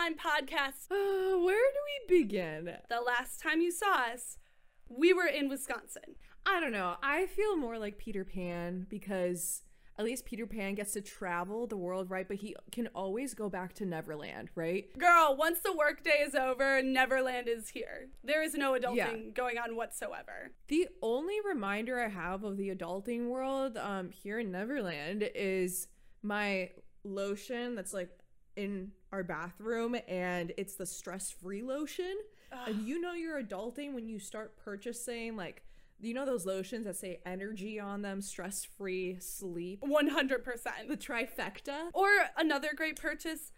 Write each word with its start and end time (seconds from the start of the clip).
Lime 0.00 0.14
podcast. 0.16 0.90
Uh, 0.90 1.38
where 1.44 1.56
do 1.72 2.08
we 2.08 2.18
begin? 2.22 2.70
The 2.88 3.00
last 3.00 3.40
time 3.40 3.60
you 3.60 3.70
saw 3.70 4.06
us, 4.12 4.38
we 4.88 5.12
were 5.12 5.26
in 5.26 5.48
Wisconsin. 5.48 6.16
I 6.46 6.60
don't 6.60 6.72
know. 6.72 6.96
I 7.02 7.26
feel 7.26 7.56
more 7.56 7.78
like 7.78 7.96
Peter 7.98 8.24
Pan 8.24 8.86
because 8.90 9.62
at 9.98 10.04
least 10.04 10.24
Peter 10.26 10.46
Pan 10.46 10.74
gets 10.74 10.92
to 10.94 11.00
travel 11.00 11.66
the 11.68 11.76
world, 11.76 12.10
right? 12.10 12.26
But 12.26 12.38
he 12.38 12.56
can 12.72 12.88
always 12.88 13.32
go 13.34 13.48
back 13.48 13.72
to 13.74 13.86
Neverland, 13.86 14.50
right? 14.56 14.86
Girl, 14.98 15.36
once 15.38 15.60
the 15.60 15.72
workday 15.72 16.24
is 16.26 16.34
over, 16.34 16.82
Neverland 16.82 17.46
is 17.48 17.68
here. 17.68 18.08
There 18.24 18.42
is 18.42 18.54
no 18.54 18.72
adulting 18.72 18.96
Yeah. 18.96 19.30
going 19.34 19.56
on 19.58 19.76
whatsoever. 19.76 20.50
The 20.68 20.88
only 21.02 21.36
reminder 21.46 22.00
I 22.00 22.08
have 22.08 22.42
of 22.42 22.56
the 22.56 22.74
adulting 22.74 23.28
world 23.28 23.76
um, 23.76 24.10
here 24.10 24.40
in 24.40 24.50
Neverland 24.50 25.30
is 25.34 25.86
my 26.22 26.70
lotion 27.04 27.74
that's 27.76 27.94
like 27.94 28.10
in 28.56 28.92
our 29.12 29.22
bathroom, 29.22 29.96
and 30.08 30.52
it's 30.56 30.74
the 30.74 30.86
stress 30.86 31.30
free 31.30 31.62
lotion. 31.62 32.16
And 32.66 32.86
you 32.86 33.00
know 33.00 33.14
you're 33.14 33.42
adulting 33.42 33.94
when 33.94 34.06
you 34.06 34.20
start 34.20 34.56
purchasing 34.56 35.36
like 35.36 35.64
you 36.00 36.14
know 36.14 36.24
those 36.24 36.46
lotions 36.46 36.84
that 36.84 36.96
say 36.96 37.20
energy 37.26 37.80
on 37.80 38.02
them, 38.02 38.20
stress 38.20 38.64
free, 38.64 39.16
sleep, 39.20 39.80
100%. 39.82 40.88
the 40.88 40.96
trifecta. 40.96 41.88
Or 41.92 42.08
another 42.36 42.70
great 42.76 43.00
purchase 43.00 43.52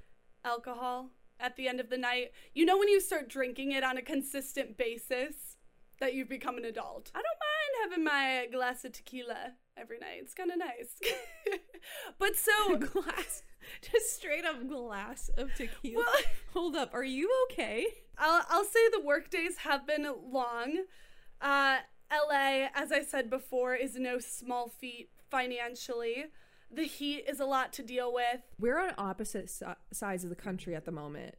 alcohol 0.44 1.10
at 1.40 1.56
the 1.56 1.68
end 1.68 1.80
of 1.80 1.90
the 1.90 1.98
night. 1.98 2.32
You 2.54 2.64
know, 2.64 2.78
when 2.78 2.88
you 2.88 3.00
start 3.00 3.28
drinking 3.28 3.72
it 3.72 3.84
on 3.84 3.96
a 3.96 4.02
consistent 4.02 4.76
basis, 4.76 5.56
that 5.98 6.14
you've 6.14 6.28
become 6.28 6.58
an 6.58 6.64
adult. 6.64 7.10
I 7.14 7.22
don't 7.22 7.24
mind 7.24 7.90
having 7.90 8.04
my 8.04 8.46
glass 8.52 8.84
of 8.84 8.92
tequila 8.92 9.52
every 9.76 9.98
night. 9.98 10.18
It's 10.20 10.34
kind 10.34 10.50
of 10.50 10.58
nice. 10.58 11.00
but 12.18 12.36
so, 12.36 12.76
glass, 12.78 13.42
just 13.82 14.16
straight 14.16 14.44
up 14.44 14.66
glass 14.68 15.30
of 15.36 15.54
tequila. 15.54 16.04
Well- 16.04 16.22
Hold 16.54 16.76
up, 16.76 16.90
are 16.94 17.04
you 17.04 17.30
okay? 17.50 17.86
I'll, 18.18 18.42
I'll 18.48 18.64
say 18.64 18.80
the 18.92 19.02
work 19.04 19.30
days 19.30 19.58
have 19.58 19.86
been 19.86 20.06
long. 20.30 20.84
Uh, 21.40 21.78
LA, 22.10 22.68
as 22.74 22.92
I 22.92 23.02
said 23.02 23.28
before, 23.28 23.74
is 23.74 23.96
no 23.96 24.18
small 24.18 24.68
feat 24.68 25.10
financially. 25.30 26.26
The 26.70 26.84
heat 26.84 27.24
is 27.28 27.40
a 27.40 27.44
lot 27.44 27.72
to 27.74 27.82
deal 27.82 28.12
with. 28.12 28.40
We're 28.58 28.78
on 28.80 28.92
opposite 28.98 29.50
si- 29.50 29.66
sides 29.92 30.24
of 30.24 30.30
the 30.30 30.36
country 30.36 30.74
at 30.74 30.84
the 30.84 30.92
moment, 30.92 31.34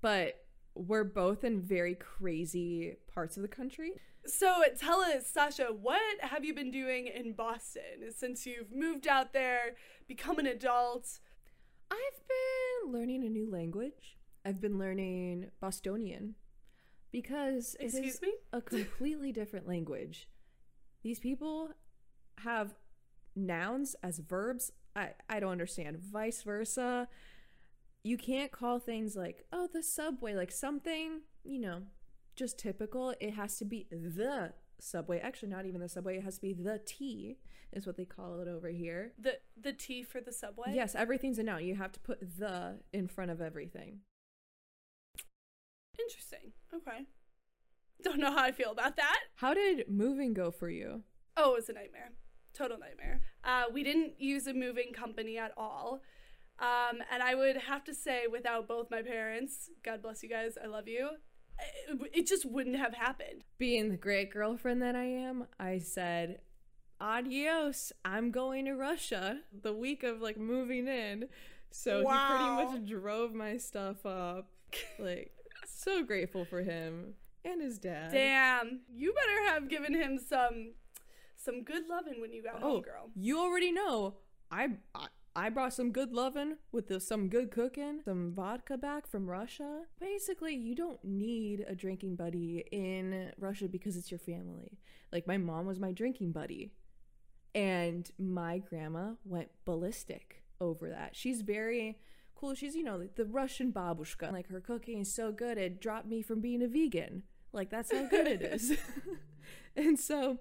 but 0.00 0.36
we're 0.74 1.04
both 1.04 1.44
in 1.44 1.60
very 1.60 1.94
crazy 1.94 2.96
parts 3.12 3.36
of 3.36 3.42
the 3.42 3.48
country. 3.48 3.92
So 4.26 4.62
tell 4.78 5.00
us, 5.00 5.26
Sasha, 5.26 5.68
what 5.72 6.00
have 6.20 6.44
you 6.44 6.54
been 6.54 6.70
doing 6.70 7.06
in 7.06 7.32
Boston 7.32 8.12
since 8.14 8.46
you've 8.46 8.70
moved 8.72 9.06
out 9.08 9.32
there, 9.32 9.76
become 10.06 10.38
an 10.38 10.46
adult? 10.46 11.18
I've 11.90 12.20
been 12.28 12.92
learning 12.92 13.24
a 13.24 13.28
new 13.28 13.50
language. 13.50 14.18
I've 14.44 14.60
been 14.60 14.78
learning 14.78 15.50
Bostonian 15.60 16.34
because 17.12 17.76
it 17.80 17.86
is 17.86 17.94
Excuse 17.94 18.22
me? 18.22 18.32
a 18.52 18.60
completely 18.60 19.32
different 19.40 19.66
language. 19.66 20.28
These 21.02 21.18
people 21.18 21.70
have 22.38 22.74
nouns 23.34 23.96
as 24.02 24.18
verbs. 24.18 24.70
I, 24.94 25.10
I 25.28 25.40
don't 25.40 25.52
understand. 25.52 25.98
Vice 25.98 26.42
versa. 26.42 27.08
You 28.02 28.16
can't 28.16 28.50
call 28.50 28.78
things 28.78 29.14
like, 29.14 29.44
oh, 29.52 29.68
the 29.72 29.82
subway, 29.82 30.34
like 30.34 30.50
something, 30.50 31.20
you 31.44 31.58
know, 31.58 31.82
just 32.34 32.58
typical. 32.58 33.14
It 33.20 33.34
has 33.34 33.58
to 33.58 33.64
be 33.64 33.86
the 33.90 34.52
subway. 34.78 35.18
Actually, 35.18 35.50
not 35.50 35.66
even 35.66 35.80
the 35.80 35.88
subway. 35.88 36.16
It 36.16 36.24
has 36.24 36.36
to 36.36 36.40
be 36.40 36.52
the 36.54 36.80
T, 36.84 37.36
is 37.72 37.86
what 37.86 37.96
they 37.96 38.06
call 38.06 38.40
it 38.40 38.48
over 38.48 38.68
here. 38.68 39.12
The 39.18 39.38
the 39.60 39.72
T 39.72 40.02
for 40.02 40.20
the 40.20 40.32
subway? 40.32 40.72
Yes, 40.74 40.94
everything's 40.94 41.38
a 41.38 41.42
noun. 41.42 41.64
You 41.64 41.76
have 41.76 41.92
to 41.92 42.00
put 42.00 42.38
the 42.38 42.78
in 42.92 43.06
front 43.06 43.30
of 43.30 43.40
everything. 43.40 44.00
Interesting. 45.98 46.52
Okay. 46.74 47.04
Don't 48.02 48.18
know 48.18 48.32
how 48.32 48.44
I 48.44 48.52
feel 48.52 48.70
about 48.70 48.96
that. 48.96 49.18
How 49.36 49.52
did 49.52 49.90
moving 49.90 50.32
go 50.32 50.50
for 50.50 50.70
you? 50.70 51.02
Oh, 51.36 51.52
it 51.52 51.56
was 51.56 51.68
a 51.68 51.74
nightmare. 51.74 52.12
Total 52.54 52.78
nightmare. 52.78 53.20
Uh, 53.44 53.64
we 53.72 53.84
didn't 53.84 54.14
use 54.18 54.46
a 54.46 54.54
moving 54.54 54.92
company 54.92 55.36
at 55.36 55.52
all. 55.56 56.00
Um, 56.60 56.98
and 57.12 57.22
I 57.22 57.34
would 57.34 57.56
have 57.56 57.84
to 57.84 57.94
say, 57.94 58.24
without 58.30 58.68
both 58.68 58.90
my 58.90 59.02
parents, 59.02 59.70
God 59.82 60.02
bless 60.02 60.22
you 60.22 60.28
guys, 60.28 60.58
I 60.62 60.66
love 60.66 60.86
you, 60.88 61.08
it, 61.88 62.10
it 62.12 62.26
just 62.26 62.44
wouldn't 62.44 62.76
have 62.76 62.92
happened. 62.94 63.44
Being 63.58 63.88
the 63.90 63.96
great 63.96 64.30
girlfriend 64.30 64.82
that 64.82 64.94
I 64.94 65.04
am, 65.04 65.46
I 65.58 65.78
said, 65.78 66.40
adios. 67.00 67.92
I'm 68.04 68.30
going 68.30 68.66
to 68.66 68.74
Russia 68.74 69.40
the 69.62 69.72
week 69.72 70.02
of 70.02 70.20
like 70.20 70.36
moving 70.38 70.86
in. 70.86 71.28
So 71.70 72.02
Wow. 72.02 72.12
he 72.12 72.34
pretty 72.34 72.78
much 72.80 72.88
drove 72.90 73.32
my 73.34 73.56
stuff 73.56 74.04
up. 74.04 74.48
Like, 74.98 75.32
so 75.66 76.04
grateful 76.04 76.44
for 76.44 76.62
him 76.62 77.14
and 77.44 77.62
his 77.62 77.78
dad. 77.78 78.12
Damn, 78.12 78.80
you 78.92 79.14
better 79.14 79.52
have 79.54 79.68
given 79.68 79.94
him 79.94 80.18
some 80.18 80.72
some 81.36 81.62
good 81.64 81.84
loving 81.88 82.20
when 82.20 82.32
you 82.32 82.42
got 82.42 82.56
Oh, 82.62 82.72
home, 82.72 82.82
girl. 82.82 83.10
you 83.14 83.40
already 83.40 83.72
know. 83.72 84.16
I, 84.50 84.68
I 84.94 85.06
I 85.36 85.48
brought 85.48 85.72
some 85.72 85.92
good 85.92 86.12
loving 86.12 86.56
with 86.72 86.88
the, 86.88 86.98
some 86.98 87.28
good 87.28 87.50
cooking, 87.50 88.00
some 88.04 88.32
vodka 88.34 88.76
back 88.76 89.06
from 89.06 89.30
Russia. 89.30 89.82
Basically, 90.00 90.54
you 90.54 90.74
don't 90.74 91.02
need 91.04 91.64
a 91.68 91.74
drinking 91.74 92.16
buddy 92.16 92.64
in 92.72 93.30
Russia 93.38 93.68
because 93.68 93.96
it's 93.96 94.10
your 94.10 94.18
family. 94.18 94.78
Like 95.12 95.26
my 95.26 95.38
mom 95.38 95.66
was 95.66 95.78
my 95.78 95.92
drinking 95.92 96.32
buddy, 96.32 96.72
and 97.54 98.10
my 98.18 98.58
grandma 98.58 99.12
went 99.24 99.50
ballistic 99.64 100.42
over 100.60 100.88
that. 100.90 101.14
She's 101.14 101.42
very 101.42 101.98
cool. 102.34 102.54
She's 102.54 102.74
you 102.74 102.82
know 102.82 103.06
the 103.14 103.24
Russian 103.24 103.72
babushka. 103.72 104.32
Like 104.32 104.48
her 104.48 104.60
cooking 104.60 105.00
is 105.00 105.14
so 105.14 105.30
good 105.30 105.58
it 105.58 105.80
dropped 105.80 106.06
me 106.06 106.22
from 106.22 106.40
being 106.40 106.62
a 106.62 106.68
vegan. 106.68 107.22
Like 107.52 107.70
that's 107.70 107.92
how 107.92 108.06
good 108.06 108.26
it 108.26 108.42
is. 108.42 108.76
and 109.76 109.98
so 109.98 110.38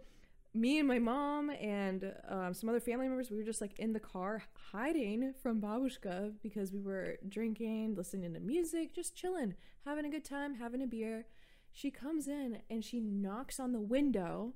me 0.54 0.80
and 0.80 0.88
my 0.88 1.00
mom 1.00 1.50
and 1.52 2.12
um, 2.28 2.54
some 2.54 2.70
other 2.70 2.80
family 2.80 3.08
members, 3.08 3.30
we 3.30 3.38
were 3.38 3.44
just 3.44 3.62
like 3.62 3.78
in 3.80 3.94
the 3.94 4.00
car 4.00 4.44
hiding 4.72 5.34
from 5.42 5.62
Babushka 5.62 6.34
because 6.42 6.72
we 6.74 6.82
were 6.82 7.18
drinking, 7.28 7.96
listening 7.96 8.34
to 8.34 8.40
music, 8.40 8.96
just 8.96 9.16
chilling, 9.16 9.54
having 9.86 10.06
a 10.06 10.10
good 10.10 10.26
time, 10.26 10.56
having 10.56 10.82
a 10.82 10.88
beer. 10.88 11.26
She 11.72 11.92
comes 11.92 12.28
in 12.28 12.60
and 12.70 12.84
she 12.84 13.00
knocks 13.00 13.60
on 13.60 13.74
the 13.74 13.80
window 13.80 14.54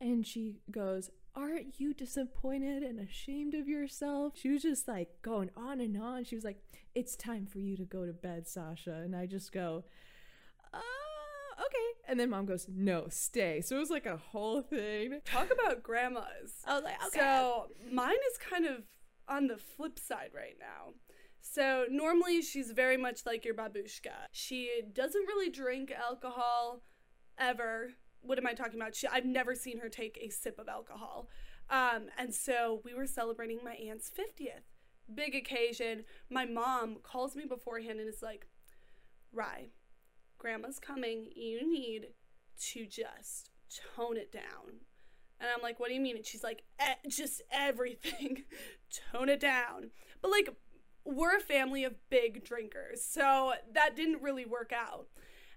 and 0.00 0.26
she 0.26 0.60
goes, 0.70 1.10
Aren't 1.34 1.78
you 1.78 1.92
disappointed 1.92 2.82
and 2.82 2.98
ashamed 2.98 3.54
of 3.54 3.68
yourself? 3.68 4.32
She 4.36 4.48
was 4.48 4.62
just 4.62 4.88
like 4.88 5.22
going 5.22 5.50
on 5.56 5.80
and 5.80 6.00
on. 6.00 6.24
She 6.24 6.34
was 6.36 6.44
like, 6.44 6.62
It's 6.94 7.16
time 7.16 7.46
for 7.46 7.58
you 7.58 7.76
to 7.76 7.84
go 7.84 8.06
to 8.06 8.12
bed, 8.12 8.48
Sasha. 8.48 8.94
And 8.94 9.14
I 9.14 9.26
just 9.26 9.52
go, 9.52 9.84
uh, 10.72 10.78
okay. 11.68 12.10
And 12.10 12.18
then 12.18 12.30
mom 12.30 12.46
goes, 12.46 12.66
no, 12.68 13.06
stay. 13.10 13.60
So 13.60 13.76
it 13.76 13.80
was 13.80 13.90
like 13.90 14.06
a 14.06 14.16
whole 14.16 14.62
thing. 14.62 15.20
Talk 15.24 15.50
about 15.52 15.82
grandmas. 15.82 16.54
I 16.66 16.74
was 16.74 16.84
like, 16.84 16.96
So 17.12 17.66
mine 17.90 18.16
is 18.30 18.38
kind 18.38 18.66
of 18.66 18.84
on 19.28 19.46
the 19.46 19.58
flip 19.58 19.98
side 19.98 20.30
right 20.34 20.56
now. 20.58 20.94
So 21.40 21.86
normally 21.90 22.42
she's 22.42 22.72
very 22.72 22.96
much 22.96 23.24
like 23.24 23.44
your 23.44 23.54
babushka. 23.54 24.28
She 24.32 24.82
doesn't 24.92 25.26
really 25.26 25.50
drink 25.50 25.92
alcohol 25.92 26.82
ever. 27.38 27.90
What 28.20 28.38
am 28.38 28.46
I 28.46 28.54
talking 28.54 28.80
about? 28.80 28.94
She, 28.94 29.06
I've 29.06 29.24
never 29.24 29.54
seen 29.54 29.78
her 29.78 29.88
take 29.88 30.18
a 30.20 30.28
sip 30.30 30.58
of 30.58 30.68
alcohol. 30.68 31.28
Um, 31.70 32.06
and 32.18 32.34
so 32.34 32.80
we 32.84 32.94
were 32.94 33.06
celebrating 33.06 33.60
my 33.62 33.74
aunt's 33.74 34.10
50th. 34.10 34.64
Big 35.14 35.34
occasion. 35.34 36.04
My 36.30 36.44
mom 36.44 36.96
calls 37.02 37.36
me 37.36 37.44
beforehand 37.46 38.00
and 38.00 38.08
is 38.08 38.22
like, 38.22 38.46
Rye, 39.32 39.68
grandma's 40.38 40.78
coming. 40.78 41.26
You 41.34 41.68
need 41.70 42.08
to 42.70 42.86
just 42.86 43.50
tone 43.96 44.16
it 44.16 44.32
down. 44.32 44.80
And 45.40 45.48
I'm 45.54 45.62
like, 45.62 45.78
what 45.78 45.88
do 45.88 45.94
you 45.94 46.00
mean? 46.00 46.16
And 46.16 46.26
she's 46.26 46.42
like, 46.42 46.64
"E- 46.80 47.08
just 47.08 47.42
everything. 47.52 48.44
Tone 49.12 49.28
it 49.28 49.38
down. 49.40 49.90
But 50.20 50.30
like, 50.32 50.48
we're 51.04 51.36
a 51.36 51.40
family 51.40 51.84
of 51.84 51.94
big 52.10 52.44
drinkers. 52.44 53.04
So 53.04 53.52
that 53.72 53.94
didn't 53.94 54.22
really 54.22 54.44
work 54.44 54.72
out. 54.72 55.06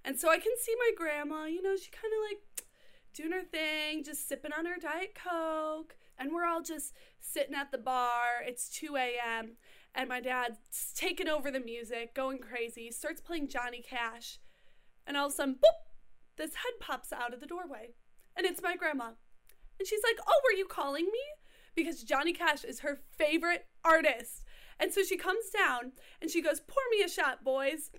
And 0.06 0.20
so 0.20 0.30
I 0.30 0.38
can 0.38 0.54
see 0.60 0.76
my 0.78 0.92
grandma, 0.96 1.46
you 1.46 1.62
know, 1.62 1.76
she 1.76 1.90
kind 1.92 2.14
of 2.14 2.30
like 2.30 2.68
doing 3.14 3.32
her 3.32 3.44
thing, 3.44 4.04
just 4.04 4.28
sipping 4.28 4.52
on 4.58 4.66
her 4.66 4.78
Diet 4.80 5.16
Coke. 5.16 5.96
And 6.18 6.32
we're 6.32 6.46
all 6.46 6.62
just 6.62 6.94
sitting 7.20 7.56
at 7.56 7.72
the 7.72 7.78
bar. 7.78 8.44
It's 8.46 8.70
2 8.70 8.96
a.m. 8.96 9.54
And 9.96 10.08
my 10.10 10.22
dad's 10.22 10.60
taking 10.96 11.28
over 11.28 11.50
the 11.52 11.60
music, 11.60 12.14
going 12.14 12.38
crazy, 12.38 12.92
starts 12.92 13.20
playing 13.22 13.50
Johnny 13.50 13.82
Cash. 13.82 14.40
And 15.12 15.18
all 15.18 15.26
of 15.28 15.34
a 15.34 15.36
sudden, 15.36 15.56
boop, 15.56 16.38
this 16.38 16.56
head 16.56 16.72
pops 16.80 17.12
out 17.12 17.34
of 17.34 17.42
the 17.42 17.46
doorway. 17.46 17.90
And 18.38 18.46
it's 18.46 18.62
my 18.62 18.78
grandma. 18.78 19.10
And 19.78 19.86
she's 19.86 20.00
like, 20.06 20.18
Oh, 20.26 20.40
were 20.46 20.58
you 20.58 20.66
calling 20.66 21.04
me? 21.04 21.20
Because 21.76 22.02
Johnny 22.02 22.32
Cash 22.32 22.64
is 22.64 22.80
her 22.80 23.02
favorite 23.18 23.66
artist. 23.84 24.46
And 24.80 24.94
so 24.94 25.04
she 25.04 25.18
comes 25.18 25.50
down 25.50 25.92
and 26.22 26.32
she 26.32 26.42
goes, 26.42 26.62
Pour 26.62 26.82
me 26.92 27.04
a 27.04 27.10
shot, 27.10 27.44
boys. 27.44 27.92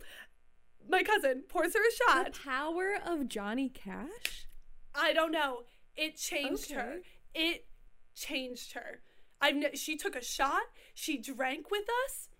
My 0.88 1.02
cousin 1.02 1.42
pours 1.50 1.74
her 1.74 1.80
a 1.86 2.10
shot. 2.10 2.32
The 2.32 2.40
power 2.48 2.94
of 3.04 3.28
Johnny 3.28 3.68
Cash? 3.68 4.46
I 4.94 5.12
don't 5.12 5.32
know. 5.32 5.64
It 5.94 6.16
changed 6.16 6.70
her. 6.70 7.00
It 7.34 7.66
changed 8.14 8.72
her. 8.72 9.02
I've 9.38 9.56
ne- 9.56 9.76
she 9.76 9.98
took 9.98 10.16
a 10.16 10.24
shot, 10.24 10.62
she 10.94 11.18
drank 11.18 11.70
with 11.70 11.84
us, 12.06 12.30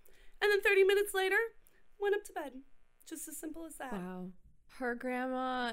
and 0.40 0.50
then 0.50 0.62
30 0.62 0.84
minutes 0.84 1.12
later, 1.12 1.36
went 2.00 2.14
up 2.14 2.24
to 2.24 2.32
bed. 2.32 2.52
Just 3.06 3.28
as 3.28 3.36
simple 3.36 3.66
as 3.66 3.74
that. 3.74 3.92
Wow. 3.92 4.28
Her 4.78 4.94
grandma 4.94 5.72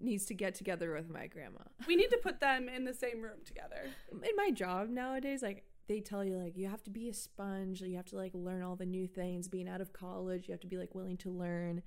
needs 0.00 0.26
to 0.26 0.34
get 0.34 0.54
together 0.54 0.92
with 0.92 1.10
my 1.10 1.26
grandma. 1.26 1.60
We 1.86 1.96
need 1.96 2.10
to 2.10 2.18
put 2.18 2.40
them 2.40 2.68
in 2.68 2.84
the 2.84 2.94
same 2.94 3.20
room 3.20 3.40
together. 3.44 3.82
In 4.12 4.36
my 4.36 4.50
job 4.50 4.88
nowadays, 4.88 5.42
like 5.42 5.64
they 5.88 6.00
tell 6.00 6.24
you 6.24 6.36
like 6.36 6.56
you 6.56 6.68
have 6.68 6.84
to 6.84 6.90
be 6.90 7.08
a 7.08 7.14
sponge, 7.14 7.80
you 7.80 7.96
have 7.96 8.06
to 8.06 8.16
like 8.16 8.32
learn 8.34 8.62
all 8.62 8.76
the 8.76 8.86
new 8.86 9.06
things. 9.06 9.48
Being 9.48 9.68
out 9.68 9.80
of 9.80 9.92
college, 9.92 10.46
you 10.48 10.52
have 10.52 10.60
to 10.60 10.66
be 10.66 10.76
like 10.76 10.94
willing 10.94 11.16
to 11.18 11.30
learn. 11.30 11.82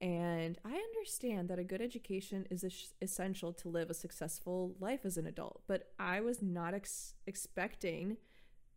And 0.00 0.58
I 0.64 0.74
understand 0.74 1.48
that 1.48 1.58
a 1.58 1.64
good 1.64 1.80
education 1.80 2.46
is 2.50 2.64
es- 2.64 2.92
essential 3.00 3.52
to 3.54 3.68
live 3.68 3.88
a 3.90 3.94
successful 3.94 4.74
life 4.80 5.00
as 5.04 5.16
an 5.16 5.26
adult, 5.26 5.62
but 5.66 5.92
I 5.98 6.20
was 6.20 6.42
not 6.42 6.74
ex- 6.74 7.14
expecting 7.26 8.16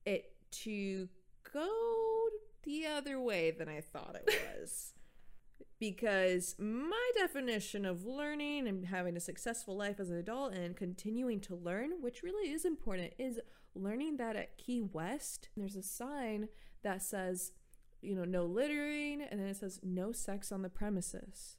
it 0.06 0.31
to 0.51 1.09
go 1.51 1.68
the 2.63 2.85
other 2.85 3.19
way 3.19 3.51
than 3.51 3.68
I 3.68 3.81
thought 3.81 4.15
it 4.15 4.39
was. 4.62 4.94
Because 5.79 6.56
my 6.57 7.12
definition 7.15 7.85
of 7.85 8.06
learning 8.06 8.68
and 8.68 8.85
having 8.85 9.15
a 9.15 9.21
successful 9.21 9.77
life 9.77 10.00
as 10.00 10.09
an 10.09 10.18
adult 10.18 10.53
and 10.53 10.75
continuing 10.75 11.39
to 11.41 11.56
learn, 11.56 12.01
which 12.01 12.24
really 12.24 12.51
is 12.51 12.65
important, 12.65 13.13
is 13.19 13.39
learning 13.75 14.18
that 14.18 14.35
at 14.35 14.57
Key 14.57 14.81
West, 14.81 15.50
there's 15.56 15.75
a 15.75 15.83
sign 15.83 16.47
that 16.83 17.03
says, 17.03 17.51
you 18.01 18.15
know, 18.15 18.25
no 18.25 18.45
littering, 18.45 19.21
and 19.21 19.39
then 19.39 19.47
it 19.47 19.57
says 19.57 19.79
no 19.83 20.12
sex 20.12 20.51
on 20.51 20.62
the 20.62 20.69
premises. 20.69 21.57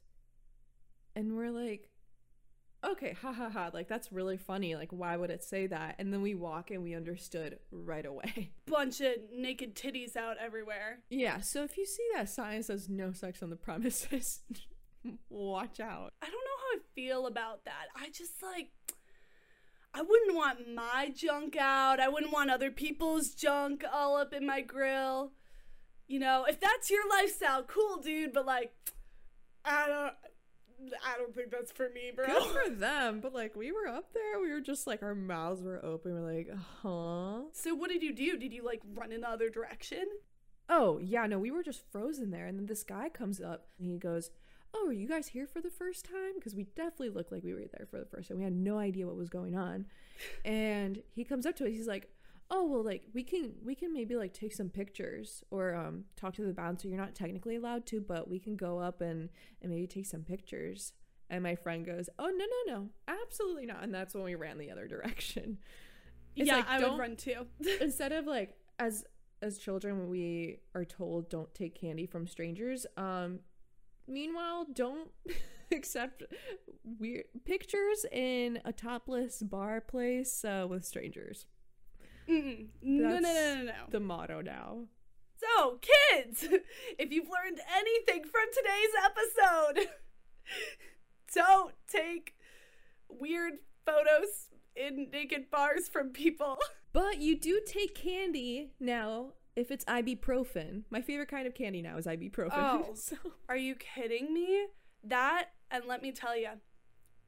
And 1.15 1.35
we're 1.35 1.51
like, 1.51 1.89
okay, 2.83 3.15
ha 3.21 3.33
ha 3.33 3.49
ha, 3.49 3.69
like 3.73 3.87
that's 3.87 4.11
really 4.11 4.37
funny. 4.37 4.75
Like, 4.75 4.91
why 4.91 5.15
would 5.17 5.29
it 5.29 5.43
say 5.43 5.67
that? 5.67 5.95
And 5.99 6.13
then 6.13 6.21
we 6.21 6.35
walk 6.35 6.71
and 6.71 6.83
we 6.83 6.95
understood 6.95 7.59
right 7.71 8.05
away. 8.05 8.51
Bunch 8.65 9.01
of 9.01 9.13
naked 9.35 9.75
titties 9.75 10.15
out 10.15 10.37
everywhere. 10.39 10.99
Yeah, 11.09 11.41
so 11.41 11.63
if 11.63 11.77
you 11.77 11.85
see 11.85 12.07
that 12.13 12.29
sign 12.29 12.63
says 12.63 12.89
no 12.89 13.11
sex 13.11 13.43
on 13.43 13.49
the 13.49 13.55
premises, 13.55 14.41
watch 15.29 15.79
out. 15.79 16.13
I 16.21 16.25
don't 16.25 16.33
know 16.33 16.59
how 16.61 16.77
I 16.77 16.79
feel 16.95 17.27
about 17.27 17.65
that. 17.65 17.87
I 17.95 18.09
just 18.09 18.41
like. 18.41 18.69
I 19.91 20.03
wouldn't 20.03 20.35
want 20.35 20.71
my 20.71 21.11
junk 21.15 21.57
out. 21.57 21.99
I 21.99 22.09
wouldn't 22.09 22.31
want 22.31 22.51
other 22.51 22.69
people's 22.69 23.33
junk 23.33 23.83
all 23.91 24.17
up 24.17 24.35
in 24.35 24.45
my 24.45 24.61
grill. 24.61 25.31
You 26.07 26.19
know, 26.19 26.45
if 26.47 26.59
that's 26.59 26.91
your 26.91 27.09
lifestyle, 27.09 27.63
cool, 27.63 27.97
dude. 27.97 28.31
But 28.31 28.45
like, 28.45 28.71
I 29.65 29.87
don't. 29.87 30.13
I 31.05 31.17
don't 31.17 31.33
think 31.33 31.51
that's 31.51 31.71
for 31.71 31.89
me, 31.89 32.11
bro. 32.15 32.25
Good 32.25 32.43
for 32.43 32.69
them, 32.75 33.19
but 33.19 33.33
like 33.33 33.55
we 33.55 33.71
were 33.71 33.87
up 33.87 34.13
there, 34.13 34.39
we 34.39 34.51
were 34.51 34.61
just 34.61 34.87
like 34.87 35.03
our 35.03 35.15
mouths 35.15 35.61
were 35.61 35.83
open. 35.83 36.13
We're 36.13 36.35
like, 36.37 36.49
huh? 36.81 37.41
So 37.51 37.75
what 37.75 37.89
did 37.89 38.03
you 38.03 38.13
do? 38.13 38.37
Did 38.37 38.53
you 38.53 38.63
like 38.63 38.81
run 38.93 39.11
in 39.11 39.21
the 39.21 39.29
other 39.29 39.49
direction? 39.49 40.05
Oh 40.69 40.99
yeah, 40.99 41.25
no, 41.25 41.39
we 41.39 41.51
were 41.51 41.63
just 41.63 41.81
frozen 41.91 42.31
there, 42.31 42.45
and 42.45 42.57
then 42.57 42.65
this 42.67 42.83
guy 42.83 43.09
comes 43.09 43.41
up 43.41 43.67
and 43.79 43.89
he 43.89 43.97
goes, 43.97 44.29
"Oh, 44.73 44.87
are 44.89 44.93
you 44.93 45.07
guys 45.07 45.27
here 45.29 45.47
for 45.47 45.61
the 45.61 45.69
first 45.69 46.05
time?" 46.05 46.35
Because 46.35 46.55
we 46.55 46.65
definitely 46.75 47.09
looked 47.09 47.31
like 47.31 47.43
we 47.43 47.53
were 47.53 47.65
there 47.75 47.87
for 47.89 47.99
the 47.99 48.05
first 48.05 48.29
time. 48.29 48.37
We 48.37 48.43
had 48.43 48.53
no 48.53 48.77
idea 48.77 49.07
what 49.07 49.15
was 49.15 49.29
going 49.29 49.55
on, 49.57 49.85
and 50.45 51.01
he 51.15 51.23
comes 51.23 51.45
up 51.45 51.55
to 51.57 51.65
us. 51.65 51.71
He's 51.71 51.87
like, 51.87 52.09
"Oh, 52.51 52.65
well, 52.65 52.83
like 52.83 53.03
we 53.13 53.23
can 53.23 53.53
we 53.63 53.75
can 53.75 53.93
maybe 53.93 54.15
like 54.15 54.33
take 54.33 54.53
some 54.53 54.69
pictures 54.69 55.43
or 55.51 55.75
um 55.75 56.05
talk 56.15 56.33
to 56.35 56.43
the 56.43 56.53
bouncer. 56.53 56.87
You're 56.87 56.97
not 56.97 57.15
technically 57.15 57.55
allowed 57.55 57.85
to, 57.87 58.01
but 58.01 58.29
we 58.29 58.39
can 58.39 58.55
go 58.55 58.79
up 58.79 59.01
and 59.01 59.29
and 59.61 59.71
maybe 59.71 59.87
take 59.87 60.05
some 60.05 60.23
pictures." 60.23 60.93
And 61.29 61.43
my 61.43 61.55
friend 61.55 61.85
goes, 61.85 62.09
"Oh 62.17 62.29
no 62.29 62.45
no 62.45 62.73
no, 62.73 62.89
absolutely 63.07 63.65
not!" 63.65 63.83
And 63.83 63.93
that's 63.93 64.15
when 64.15 64.23
we 64.23 64.35
ran 64.35 64.57
the 64.57 64.71
other 64.71 64.87
direction. 64.87 65.59
It's 66.35 66.47
yeah, 66.47 66.57
like, 66.57 66.69
I 66.69 66.87
would 66.87 66.97
run 66.97 67.15
too. 67.15 67.45
instead 67.81 68.11
of 68.11 68.25
like 68.25 68.55
as 68.79 69.05
as 69.41 69.57
children 69.57 70.09
we 70.09 70.59
are 70.75 70.85
told 70.85 71.29
don't 71.29 71.53
take 71.53 71.79
candy 71.79 72.05
from 72.05 72.27
strangers 72.27 72.85
um 72.97 73.39
meanwhile 74.07 74.65
don't 74.73 75.09
accept 75.71 76.23
weird 76.83 77.25
pictures 77.45 78.05
in 78.11 78.59
a 78.65 78.73
topless 78.73 79.41
bar 79.41 79.79
place 79.79 80.43
uh, 80.43 80.65
with 80.67 80.83
strangers 80.83 81.45
Mm-mm. 82.29 82.67
No, 82.81 83.09
no, 83.09 83.19
no, 83.19 83.55
no, 83.55 83.63
no. 83.63 83.73
the 83.89 83.99
motto 83.99 84.41
now 84.41 84.83
So, 85.37 85.79
kids, 85.81 86.43
if 86.99 87.11
you've 87.11 87.27
learned 87.29 87.59
anything 87.75 88.23
from 88.23 88.45
today's 88.53 88.93
episode, 89.05 89.89
don't 91.33 91.73
take 91.87 92.35
weird 93.09 93.53
photos 93.85 94.49
in 94.75 95.07
naked 95.11 95.49
bars 95.51 95.87
from 95.87 96.09
people. 96.09 96.57
but 96.93 97.19
you 97.19 97.37
do 97.39 97.61
take 97.65 97.95
candy 97.95 98.71
now 98.79 99.33
if 99.55 99.71
it's 99.71 99.83
ibuprofen 99.85 100.83
my 100.89 101.01
favorite 101.01 101.27
kind 101.29 101.45
of 101.47 101.53
candy 101.53 101.81
now 101.81 101.97
is 101.97 102.05
ibuprofen 102.05 102.51
Oh. 102.53 102.91
so 102.95 103.15
Are 103.49 103.57
you 103.57 103.75
kidding 103.75 104.33
me? 104.33 104.67
That, 105.03 105.49
and 105.71 105.85
let 105.85 106.01
me 106.01 106.11
tell 106.11 106.37
you, 106.37 106.49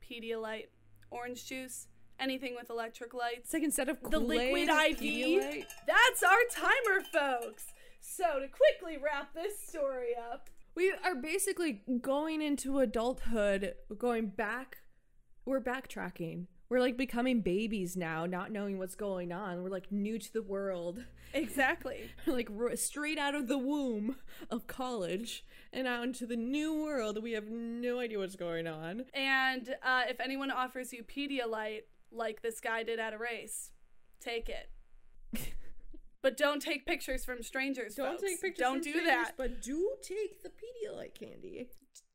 Pedialyte, 0.03 0.68
orange 1.09 1.45
juice, 1.45 1.88
anything 2.21 2.56
with 2.56 2.69
electrolytes. 2.69 3.39
it's 3.39 3.53
like 3.53 3.63
instead 3.63 3.89
of 3.89 3.97
The 4.09 4.19
liquid 4.19 4.69
IV. 4.69 5.65
That's 5.88 6.23
our 6.23 6.38
timer, 6.51 7.01
folks. 7.12 7.65
So, 8.00 8.39
to 8.39 8.47
quickly 8.47 8.97
wrap 9.01 9.33
this 9.33 9.59
story 9.68 10.15
up, 10.31 10.50
We 10.75 10.91
are 11.03 11.15
basically 11.15 11.81
going 12.01 12.41
into 12.41 12.79
adulthood, 12.79 13.73
going 13.97 14.27
back. 14.27 14.77
We're 15.45 15.62
backtracking. 15.62 16.47
We're 16.69 16.79
like 16.79 16.95
becoming 16.97 17.41
babies 17.41 17.97
now, 17.97 18.25
not 18.25 18.51
knowing 18.51 18.77
what's 18.77 18.95
going 18.95 19.33
on. 19.33 19.62
We're 19.62 19.69
like 19.69 19.91
new 19.91 20.17
to 20.17 20.33
the 20.33 20.41
world, 20.41 21.03
exactly. 21.33 22.09
like 22.25 22.47
straight 22.75 23.17
out 23.17 23.35
of 23.35 23.50
the 23.50 23.57
womb 23.57 24.15
of 24.50 24.67
college 24.67 25.44
and 25.74 25.85
out 25.85 26.06
into 26.06 26.25
the 26.25 26.38
new 26.38 26.81
world. 26.81 27.21
We 27.21 27.33
have 27.33 27.50
no 27.50 28.00
idea 28.00 28.19
what's 28.19 28.38
going 28.38 28.67
on. 28.67 29.03
And 29.13 29.75
uh, 29.83 30.03
if 30.07 30.21
anyone 30.21 30.50
offers 30.50 30.94
you 30.94 31.03
Pedialyte, 31.03 31.81
like 32.12 32.42
this 32.42 32.60
guy 32.60 32.84
did 32.84 33.00
at 33.00 33.13
a 33.13 33.18
race, 33.18 33.72
take 34.19 34.50
it. 34.50 34.69
but 36.22 36.38
don't 36.38 36.62
take 36.62 36.86
pictures 36.86 37.24
from 37.25 37.42
strangers. 37.44 37.96
Don't 37.96 38.19
folks. 38.19 38.24
Take 38.24 38.42
pictures. 38.42 38.62
Don't 38.62 38.84
do 38.84 39.04
that. 39.06 39.34
but 39.38 39.62
do 39.62 39.92
take 40.04 40.44
the 40.44 40.50
Pedialyte 40.50 41.13
candy. 41.18 41.69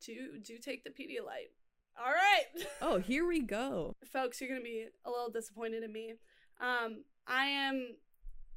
Do 0.04 0.38
do 0.42 0.58
take 0.58 0.84
the 0.84 0.90
Pedialyte. 0.90 1.50
All 1.98 2.12
right, 2.12 2.66
Oh, 2.82 2.98
here 2.98 3.26
we 3.26 3.40
go. 3.40 3.94
folks, 4.12 4.40
you're 4.40 4.50
gonna 4.50 4.60
be 4.60 4.86
a 5.06 5.10
little 5.10 5.30
disappointed 5.30 5.82
in 5.82 5.92
me. 5.92 6.14
Um, 6.60 7.04
I 7.26 7.46
am 7.46 7.96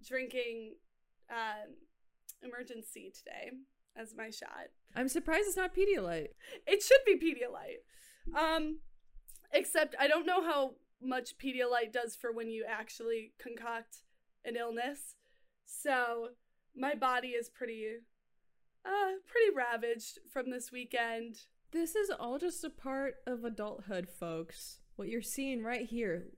drinking 0.05 0.75
uh, 1.29 1.67
Emergen-C 2.45 3.11
today 3.17 3.51
as 3.95 4.13
my 4.15 4.29
shot. 4.29 4.67
I'm 4.95 5.07
surprised 5.07 5.45
it's 5.47 5.55
not 5.57 5.73
Pedialyte. 5.75 6.29
It 6.67 6.83
should 6.83 6.99
be 7.05 7.15
Pedialyte. 7.15 8.37
Um, 8.37 8.79
except 9.53 9.95
I 9.99 10.07
don't 10.07 10.25
know 10.25 10.43
how 10.43 10.71
much 11.01 11.37
Pedialyte 11.37 11.91
does 11.91 12.15
for 12.15 12.31
when 12.31 12.49
you 12.49 12.65
actually 12.67 13.33
concoct 13.39 14.03
an 14.45 14.55
illness. 14.55 15.15
So 15.65 16.29
my 16.75 16.95
body 16.95 17.29
is 17.29 17.49
pretty, 17.49 17.85
uh, 18.85 19.19
pretty 19.27 19.55
ravaged 19.55 20.19
from 20.31 20.49
this 20.49 20.71
weekend. 20.71 21.41
This 21.71 21.95
is 21.95 22.09
all 22.09 22.39
just 22.39 22.63
a 22.63 22.69
part 22.69 23.15
of 23.27 23.43
adulthood, 23.43 24.09
folks. 24.09 24.79
What 24.95 25.07
you're 25.07 25.21
seeing 25.21 25.63
right 25.63 25.85
here, 25.85 26.29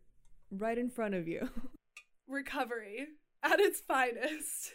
right 0.51 0.77
in 0.77 0.89
front 0.89 1.15
of 1.15 1.27
you. 1.27 1.49
Recovery 2.27 3.07
at 3.43 3.59
its 3.59 3.79
finest. 3.79 4.73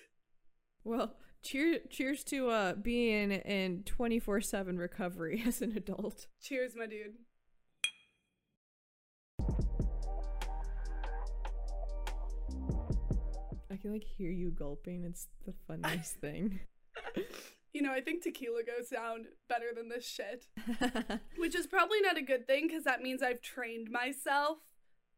Well, 0.84 1.16
cheer, 1.42 1.80
cheers 1.90 2.24
to 2.24 2.48
uh, 2.48 2.74
being 2.74 3.32
in 3.32 3.82
24 3.84 4.40
7 4.40 4.78
recovery 4.78 5.42
as 5.46 5.60
an 5.62 5.76
adult. 5.76 6.26
Cheers, 6.40 6.72
my 6.76 6.86
dude. 6.86 7.16
Can 13.86 13.92
like 13.92 14.04
hear 14.04 14.30
you 14.30 14.50
gulping. 14.50 15.04
It's 15.04 15.28
the 15.44 15.54
funniest 15.66 16.14
thing. 16.20 16.60
You 17.72 17.82
know, 17.82 17.92
I 17.92 18.00
think 18.00 18.22
tequila 18.22 18.62
goes 18.64 18.88
down 18.88 19.26
better 19.48 19.66
than 19.74 19.88
this 19.88 20.04
shit. 20.04 20.46
Which 21.36 21.54
is 21.54 21.66
probably 21.66 22.00
not 22.00 22.18
a 22.18 22.22
good 22.22 22.46
thing 22.46 22.66
because 22.66 22.84
that 22.84 23.02
means 23.02 23.22
I've 23.22 23.42
trained 23.42 23.90
myself 23.90 24.58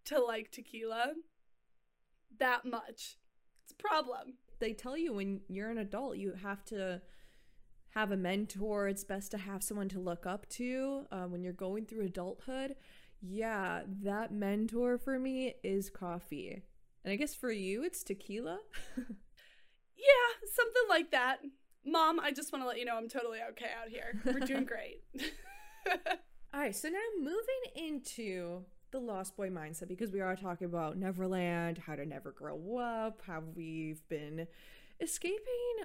to 0.06 0.20
like 0.20 0.50
tequila 0.50 1.12
that 2.38 2.64
much. 2.64 3.16
It's 3.64 3.72
a 3.72 3.82
problem. 3.82 4.34
they 4.60 4.72
tell 4.72 4.96
you 4.96 5.12
when 5.12 5.40
you're 5.48 5.70
an 5.70 5.78
adult, 5.78 6.16
you 6.16 6.34
have 6.42 6.64
to 6.66 7.00
have 7.90 8.10
a 8.10 8.16
mentor. 8.16 8.88
It's 8.88 9.04
best 9.04 9.30
to 9.30 9.38
have 9.38 9.62
someone 9.62 9.88
to 9.90 10.00
look 10.00 10.26
up 10.26 10.48
to 10.50 11.06
uh, 11.10 11.24
when 11.24 11.42
you're 11.42 11.52
going 11.52 11.86
through 11.86 12.06
adulthood. 12.06 12.74
Yeah, 13.20 13.82
that 14.02 14.32
mentor 14.32 14.98
for 14.98 15.18
me 15.18 15.54
is 15.62 15.90
coffee. 15.90 16.62
And 17.04 17.12
I 17.12 17.16
guess 17.16 17.34
for 17.34 17.50
you, 17.50 17.84
it's 17.84 18.02
tequila. 18.02 18.58
Yeah, 19.98 20.48
something 20.54 20.82
like 20.88 21.10
that. 21.10 21.38
Mom, 21.84 22.20
I 22.20 22.30
just 22.30 22.52
want 22.52 22.62
to 22.62 22.68
let 22.68 22.78
you 22.78 22.84
know 22.84 22.96
I'm 22.96 23.08
totally 23.08 23.38
okay 23.50 23.70
out 23.80 23.88
here. 23.88 24.20
We're 24.24 24.46
doing 24.46 24.64
great. 24.66 25.02
All 26.54 26.60
right, 26.60 26.74
so 26.74 26.88
now 26.88 26.98
moving 27.18 27.34
into 27.74 28.62
the 28.90 28.98
Lost 29.00 29.36
Boy 29.36 29.50
mindset 29.50 29.88
because 29.88 30.12
we 30.12 30.20
are 30.20 30.36
talking 30.36 30.66
about 30.66 30.96
Neverland, 30.96 31.78
how 31.78 31.94
to 31.96 32.06
never 32.06 32.30
grow 32.30 32.78
up, 32.78 33.22
how 33.26 33.42
we've 33.54 34.06
been 34.08 34.46
escaping 35.00 35.40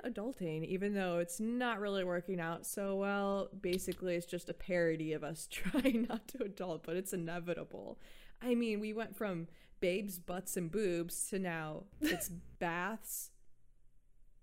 adulting, 0.05 0.65
even 0.65 0.93
though 0.93 1.19
it's 1.19 1.39
not 1.39 1.79
really 1.79 2.03
working 2.03 2.39
out 2.39 2.65
so 2.65 2.95
well. 2.95 3.49
Basically, 3.61 4.15
it's 4.15 4.25
just 4.25 4.49
a 4.49 4.53
parody 4.53 5.13
of 5.13 5.23
us 5.23 5.47
trying 5.51 6.05
not 6.07 6.27
to 6.29 6.43
adult, 6.43 6.83
but 6.85 6.95
it's 6.95 7.13
inevitable. 7.13 7.99
I 8.41 8.55
mean, 8.55 8.79
we 8.79 8.93
went 8.93 9.15
from 9.15 9.47
babes, 9.79 10.19
butts, 10.19 10.57
and 10.57 10.71
boobs 10.71 11.27
to 11.29 11.39
now 11.39 11.83
it's 12.01 12.29
baths, 12.59 13.31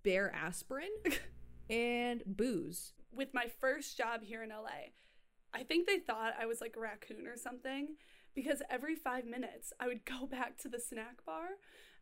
Bayer 0.03 0.33
aspirin, 0.35 0.91
and 1.71 2.23
booze. 2.27 2.93
With 3.13 3.35
my 3.35 3.47
first 3.61 3.97
job 3.97 4.23
here 4.23 4.43
in 4.43 4.51
LA, 4.51 4.93
I 5.53 5.65
think 5.65 5.87
they 5.87 5.99
thought 5.99 6.35
I 6.41 6.47
was 6.47 6.61
like 6.61 6.75
a 6.77 6.81
raccoon 6.81 7.27
or 7.27 7.37
something 7.37 7.97
because 8.35 8.63
every 8.71 8.95
five 8.95 9.25
minutes 9.25 9.73
I 9.81 9.87
would 9.87 10.05
go 10.05 10.27
back 10.27 10.59
to 10.59 10.69
the 10.69 10.79
snack 10.79 11.25
bar 11.27 11.49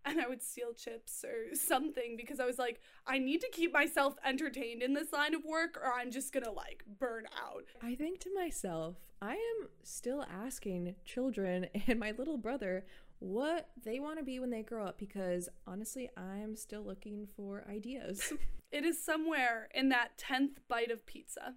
and 0.04 0.20
I 0.20 0.28
would 0.28 0.42
steal 0.42 0.72
chips 0.72 1.24
or 1.24 1.54
something 1.54 2.16
because 2.16 2.40
I 2.40 2.46
was 2.46 2.58
like, 2.58 2.80
I 3.06 3.18
need 3.18 3.40
to 3.40 3.48
keep 3.50 3.72
myself 3.72 4.14
entertained 4.24 4.82
in 4.82 4.94
this 4.94 5.12
line 5.12 5.34
of 5.34 5.44
work 5.44 5.78
or 5.82 5.92
I'm 5.92 6.10
just 6.10 6.32
gonna 6.32 6.52
like 6.52 6.84
burn 6.98 7.24
out. 7.42 7.64
I 7.82 7.94
think 7.94 8.20
to 8.20 8.34
myself, 8.34 8.96
I 9.20 9.32
am 9.32 9.68
still 9.82 10.24
asking 10.30 10.94
children 11.04 11.66
and 11.86 11.98
my 11.98 12.12
little 12.16 12.38
brother 12.38 12.84
what 13.20 13.70
they 13.82 13.98
want 13.98 14.18
to 14.18 14.24
be 14.24 14.38
when 14.38 14.50
they 14.50 14.62
grow 14.62 14.84
up 14.84 14.98
because 14.98 15.48
honestly, 15.66 16.08
I'm 16.16 16.54
still 16.56 16.84
looking 16.84 17.26
for 17.36 17.64
ideas. 17.68 18.32
it 18.72 18.84
is 18.84 19.02
somewhere 19.02 19.68
in 19.74 19.88
that 19.88 20.10
10th 20.18 20.58
bite 20.68 20.90
of 20.90 21.04
pizza. 21.04 21.54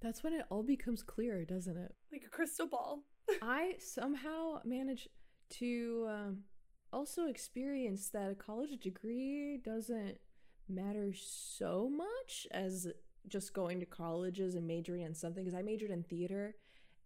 That's 0.00 0.22
when 0.22 0.32
it 0.32 0.46
all 0.50 0.62
becomes 0.62 1.02
clear, 1.02 1.44
doesn't 1.44 1.76
it? 1.76 1.94
Like 2.12 2.24
a 2.24 2.30
crystal 2.30 2.66
ball. 2.66 3.00
I 3.42 3.74
somehow 3.78 4.60
managed 4.64 5.08
to 5.50 6.06
um, 6.08 6.38
also 6.92 7.26
experience 7.26 8.08
that 8.08 8.30
a 8.30 8.34
college 8.34 8.78
degree 8.80 9.58
doesn't 9.58 10.18
matter 10.68 11.12
so 11.14 11.90
much 11.90 12.46
as 12.50 12.88
just 13.28 13.52
going 13.52 13.80
to 13.80 13.86
colleges 13.86 14.54
and 14.54 14.66
majoring 14.66 15.02
in 15.02 15.14
something 15.14 15.44
because 15.44 15.58
I 15.58 15.62
majored 15.62 15.90
in 15.90 16.02
theater 16.02 16.54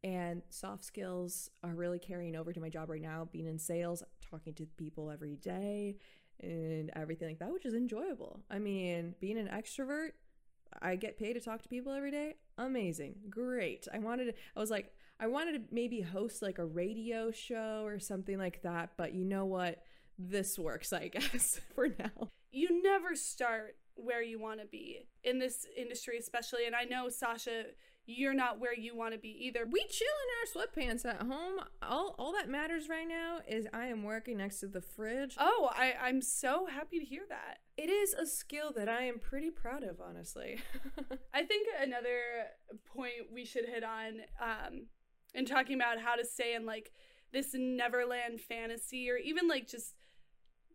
and 0.03 0.43
soft 0.51 0.85
skills 0.85 1.51
are 1.63 1.75
really 1.75 1.99
carrying 1.99 2.37
over 2.37 2.53
to 2.53 2.61
my 2.61 2.69
job 2.69 2.91
right 2.91 3.01
now 3.03 3.29
being 3.33 3.47
in 3.47 3.59
sales 3.59 4.03
talking 4.21 4.55
to 4.55 4.67
people 4.77 5.11
every 5.11 5.37
day 5.37 5.97
and 6.41 6.91
everything 6.95 7.29
like 7.29 7.39
that 7.39 7.53
which 7.53 7.67
is 7.67 7.75
enjoyable. 7.75 8.41
I 8.51 8.59
mean 8.59 9.15
being 9.21 9.39
an 9.39 9.49
extrovert 9.49 10.11
i 10.83 10.97
get 10.97 11.17
paid 11.17 11.35
to 11.35 11.41
talk 11.41 11.63
to 11.63 11.69
people 11.69 11.93
every 11.93 12.11
day 12.11 12.35
amazing 12.59 13.15
great. 13.31 13.87
I 13.93 13.99
wanted 13.99 14.27
to, 14.27 14.35
i 14.57 14.61
was 14.61 14.71
like 14.71 14.93
i 15.21 15.27
wanted 15.27 15.53
to 15.53 15.75
maybe 15.75 16.01
host 16.01 16.43
like 16.43 16.59
a 16.59 16.65
radio 16.65 17.31
show 17.31 17.83
or 17.85 17.99
something 17.99 18.39
like 18.39 18.63
that 18.63 18.91
but 18.97 19.15
you 19.15 19.25
know 19.25 19.45
what 19.45 19.83
this 20.19 20.59
works 20.59 20.93
i 20.93 21.09
guess 21.15 21.61
for 21.75 21.89
now 21.89 22.31
you 22.53 22.83
never 22.83 23.15
start 23.15 23.77
where 23.97 24.23
you 24.23 24.41
want 24.41 24.61
to 24.61 24.67
be 24.67 25.07
in 25.23 25.39
this 25.39 25.67
industry 25.77 26.19
especially 26.19 26.67
and 26.67 26.75
i 26.75 26.85
know 26.85 27.09
sasha 27.09 27.65
you're 28.07 28.35
not 28.35 28.61
where 28.61 28.79
you 28.79 28.95
want 28.95 29.15
to 29.15 29.19
be 29.19 29.35
either. 29.47 29.65
We 29.71 29.85
chill 29.89 30.07
in 30.07 30.61
our 30.61 30.67
sweatpants 30.67 31.05
at 31.07 31.23
home. 31.23 31.61
All 31.83 32.15
all 32.19 32.33
that 32.33 32.51
matters 32.51 32.89
right 32.89 33.09
now 33.09 33.39
is 33.49 33.67
I 33.73 33.87
am 33.87 34.03
working 34.03 34.39
next 34.39 34.61
to 34.61 34.67
the 34.67 34.83
fridge. 34.83 35.37
Oh, 35.39 35.71
I, 35.73 35.95
I'm 36.03 36.21
so 36.21 36.67
happy 36.67 36.99
to 36.99 37.05
hear 37.05 37.23
that. 37.29 37.59
It 37.77 37.91
is 37.91 38.13
a 38.13 38.27
skill 38.27 38.73
that 38.77 38.89
I 38.89 39.05
am 39.05 39.19
pretty 39.19 39.51
proud 39.51 39.83
of, 39.85 40.01
honestly. 40.07 40.59
I 41.35 41.45
think 41.45 41.67
another 41.81 42.21
point 42.85 43.33
we 43.33 43.45
should 43.45 43.65
hit 43.67 43.83
on, 43.83 44.21
um, 44.41 44.87
in 45.35 45.45
talking 45.45 45.75
about 45.75 46.01
how 46.01 46.15
to 46.15 46.25
stay 46.25 46.55
in 46.55 46.65
like 46.65 46.93
this 47.33 47.49
Neverland 47.55 48.41
fantasy 48.41 49.11
or 49.11 49.17
even 49.17 49.49
like 49.49 49.69
just 49.69 49.95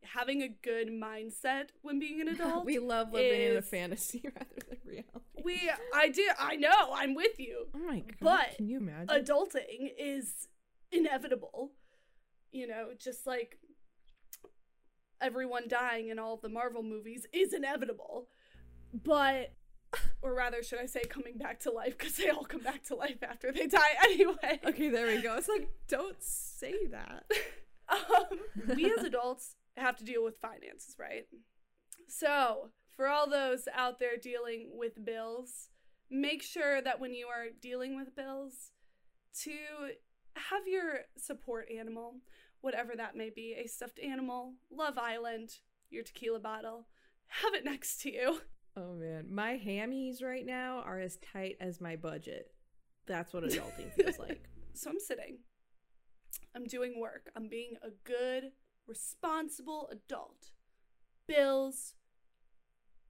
having 0.04 0.42
a 0.42 0.48
good 0.48 0.90
mindset 0.90 1.70
when 1.82 2.00
being 2.00 2.22
an 2.22 2.28
adult. 2.30 2.66
we 2.66 2.80
love 2.80 3.14
living 3.14 3.42
is, 3.42 3.52
in 3.52 3.58
a 3.58 3.62
fantasy 3.62 4.22
rather 4.26 4.68
than 4.68 4.78
reality. 4.86 5.44
We, 5.44 5.72
I 5.94 6.10
do, 6.10 6.28
I 6.38 6.56
know, 6.58 6.94
I'm 6.94 7.16
with 7.16 7.40
you. 7.40 7.68
Oh 7.74 7.80
my 7.80 8.00
god! 8.00 8.16
But 8.20 8.58
can 8.58 8.68
you 8.68 8.78
imagine? 8.78 9.08
Adulting 9.08 9.92
is 9.98 10.48
inevitable. 10.92 11.72
You 12.52 12.68
know, 12.68 12.90
just 12.98 13.28
like 13.28 13.60
everyone 15.22 15.68
dying 15.68 16.10
in 16.10 16.20
all 16.20 16.34
of 16.34 16.42
the 16.42 16.50
Marvel 16.50 16.84
movies 16.84 17.26
is 17.32 17.54
inevitable. 17.54 18.28
But, 18.94 19.54
or 20.22 20.34
rather, 20.34 20.62
should 20.62 20.80
I 20.80 20.86
say, 20.86 21.02
coming 21.10 21.38
back 21.38 21.60
to 21.62 21.72
life 21.72 21.98
because 21.98 22.16
they 22.18 22.30
all 22.30 22.44
come 22.44 22.62
back 22.62 22.84
to 22.86 22.96
life 22.96 23.24
after 23.24 23.52
they 23.52 23.68
die 23.68 23.96
anyway. 24.04 24.60
Okay, 24.66 24.90
there 24.90 25.08
we 25.08 25.22
go. 25.22 25.36
It's 25.38 25.48
like 25.48 25.70
don't 25.88 26.22
say 26.22 26.88
that. 26.92 27.26
um, 27.90 28.76
we 28.76 28.94
as 28.98 29.04
adults 29.04 29.56
have 29.78 29.98
to 29.98 30.04
deal 30.04 30.24
with 30.24 30.38
finances, 30.38 30.96
right? 31.00 31.26
So, 32.08 32.72
for 32.96 33.08
all 33.08 33.30
those 33.30 33.68
out 33.74 34.00
there 34.00 34.18
dealing 34.22 34.72
with 34.74 35.06
bills, 35.06 35.70
make 36.10 36.44
sure 36.44 36.82
that 36.82 37.00
when 37.00 37.14
you 37.14 37.28
are 37.28 37.48
dealing 37.62 37.96
with 37.96 38.16
bills, 38.16 38.72
to 39.44 39.52
have 40.36 40.68
your 40.68 41.02
support 41.18 41.68
animal, 41.72 42.16
whatever 42.62 42.94
that 42.96 43.16
may 43.16 43.30
be 43.30 43.56
a 43.58 43.68
stuffed 43.68 44.00
animal, 44.00 44.54
Love 44.72 44.98
Island, 44.98 45.50
your 45.90 46.04
tequila 46.04 46.40
bottle, 46.40 46.88
have 47.28 47.54
it 47.54 47.64
next 47.64 48.02
to 48.02 48.12
you. 48.12 48.42
Oh 48.80 48.94
man, 48.94 49.26
my 49.30 49.58
hammies 49.58 50.24
right 50.24 50.46
now 50.46 50.82
are 50.86 51.00
as 51.00 51.18
tight 51.34 51.58
as 51.60 51.82
my 51.82 51.96
budget. 51.98 52.52
That's 53.08 53.34
what 53.34 53.44
adulting 53.44 53.94
feels 53.94 54.20
like. 54.20 54.48
So 54.74 54.90
I'm 54.90 55.00
sitting. 55.00 55.40
I'm 56.56 56.64
doing 56.64 57.00
work. 57.00 57.30
I'm 57.36 57.50
being 57.50 57.74
a 57.84 57.90
good 58.06 58.52
responsible 58.88 59.90
adult. 59.92 60.52
Bills, 61.28 61.96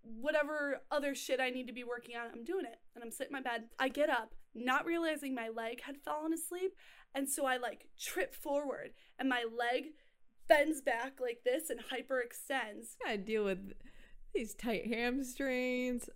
whatever 0.02 0.82
other 0.90 1.14
shit 1.14 1.40
I 1.40 1.52
need 1.52 1.68
to 1.68 1.74
be 1.74 1.84
working 1.84 2.16
on, 2.16 2.32
I'm 2.34 2.44
doing 2.44 2.66
it. 2.66 2.80
And 2.96 3.04
I'm 3.04 3.12
sitting 3.12 3.36
in 3.36 3.44
my 3.44 3.50
bed. 3.50 3.66
I 3.78 3.90
get 3.90 4.10
up, 4.10 4.34
not 4.56 4.86
realizing 4.86 5.36
my 5.36 5.50
leg 5.50 5.82
had 5.84 5.98
fallen 5.98 6.34
asleep. 6.34 6.72
And 7.14 7.30
so 7.30 7.46
I 7.46 7.58
like 7.58 7.90
trip 8.00 8.34
forward 8.34 8.92
and 9.20 9.30
my 9.30 9.44
leg 9.44 9.90
bends 10.48 10.82
back 10.82 11.20
like 11.22 11.42
this 11.46 11.70
and 11.70 11.80
hyperextends. 11.80 12.96
I 13.06 13.18
deal 13.18 13.46
with 13.46 13.74
these 14.34 14.54
tight 14.54 14.88
hamstrings, 14.88 16.10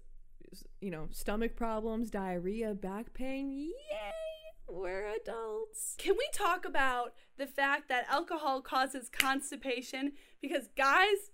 you 0.81 0.91
know, 0.91 1.07
stomach 1.11 1.55
problems, 1.55 2.09
diarrhea, 2.09 2.73
back 2.73 3.13
pain. 3.13 3.71
Yay! 3.91 4.11
We're 4.67 5.07
adults. 5.07 5.95
Can 5.97 6.15
we 6.17 6.27
talk 6.33 6.65
about 6.65 7.13
the 7.37 7.45
fact 7.45 7.89
that 7.89 8.05
alcohol 8.09 8.61
causes 8.61 9.09
constipation? 9.09 10.13
Because, 10.41 10.69
guys, 10.77 11.31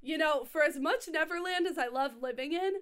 you 0.00 0.18
know, 0.18 0.44
for 0.44 0.62
as 0.62 0.78
much 0.78 1.08
Neverland 1.08 1.66
as 1.66 1.78
I 1.78 1.88
love 1.88 2.12
living 2.22 2.52
in, 2.52 2.74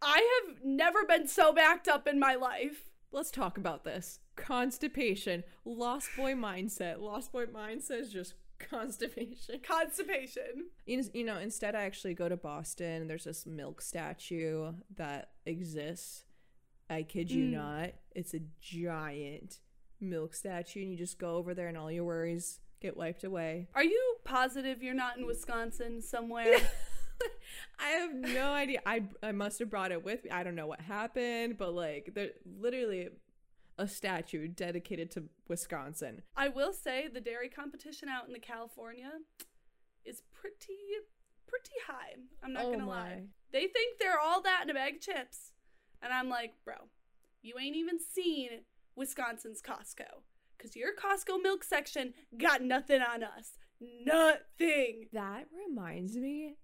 I 0.00 0.42
have 0.46 0.64
never 0.64 1.04
been 1.04 1.26
so 1.26 1.52
backed 1.52 1.88
up 1.88 2.06
in 2.06 2.18
my 2.18 2.34
life. 2.34 2.90
Let's 3.10 3.30
talk 3.30 3.58
about 3.58 3.84
this. 3.84 4.20
Constipation, 4.36 5.44
lost 5.64 6.10
boy 6.16 6.34
mindset. 6.34 7.00
Lost 7.00 7.32
boy 7.32 7.46
mindset 7.46 8.00
is 8.00 8.12
just 8.12 8.34
constipation. 8.70 9.60
Constipation. 9.62 10.66
You 10.86 11.24
know, 11.24 11.38
instead, 11.38 11.74
I 11.74 11.82
actually 11.82 12.14
go 12.14 12.28
to 12.28 12.36
Boston. 12.36 13.08
There's 13.08 13.24
this 13.24 13.46
milk 13.46 13.80
statue 13.80 14.72
that 14.96 15.30
exists 15.46 16.24
I 16.90 17.02
kid 17.02 17.30
you 17.30 17.44
mm. 17.44 17.52
not. 17.52 17.90
It's 18.14 18.34
a 18.34 18.40
giant 18.60 19.58
milk 20.00 20.34
statue, 20.34 20.82
and 20.82 20.90
you 20.90 20.96
just 20.96 21.18
go 21.18 21.36
over 21.36 21.54
there, 21.54 21.68
and 21.68 21.76
all 21.76 21.90
your 21.90 22.04
worries 22.04 22.60
get 22.80 22.96
wiped 22.96 23.24
away. 23.24 23.68
Are 23.74 23.84
you 23.84 24.16
positive 24.24 24.82
you're 24.82 24.94
not 24.94 25.18
in 25.18 25.26
Wisconsin 25.26 26.00
somewhere? 26.00 26.56
I 27.80 27.88
have 27.88 28.14
no 28.14 28.52
idea. 28.52 28.80
I 28.86 29.02
I 29.22 29.32
must 29.32 29.58
have 29.58 29.70
brought 29.70 29.92
it 29.92 30.04
with 30.04 30.24
me. 30.24 30.30
I 30.30 30.42
don't 30.42 30.54
know 30.54 30.66
what 30.66 30.80
happened, 30.80 31.58
but 31.58 31.74
like 31.74 32.12
there's 32.14 32.32
literally 32.58 33.08
a 33.78 33.86
statue 33.86 34.48
dedicated 34.48 35.10
to 35.12 35.24
Wisconsin. 35.48 36.22
I 36.36 36.48
will 36.48 36.72
say 36.72 37.08
the 37.08 37.20
dairy 37.20 37.48
competition 37.48 38.08
out 38.08 38.26
in 38.26 38.32
the 38.32 38.38
California 38.38 39.10
is 40.04 40.22
pretty 40.32 40.76
pretty 41.46 41.76
high. 41.86 42.14
I'm 42.42 42.52
not 42.52 42.66
oh 42.66 42.72
gonna 42.72 42.84
my. 42.84 42.92
lie. 42.92 43.22
They 43.52 43.66
think 43.66 43.98
they're 43.98 44.20
all 44.20 44.42
that 44.42 44.60
in 44.64 44.70
a 44.70 44.74
bag 44.74 44.96
of 44.96 45.00
chips. 45.00 45.52
And 46.02 46.12
I'm 46.12 46.28
like, 46.28 46.52
bro, 46.64 46.74
you 47.42 47.54
ain't 47.58 47.76
even 47.76 47.98
seen 47.98 48.50
Wisconsin's 48.94 49.62
Costco. 49.62 50.22
Because 50.56 50.76
your 50.76 50.90
Costco 50.94 51.42
milk 51.42 51.64
section 51.64 52.14
got 52.36 52.62
nothing 52.62 53.00
on 53.00 53.22
us. 53.22 53.52
Nothing. 54.04 55.06
That 55.12 55.46
reminds 55.66 56.16
me, 56.16 56.56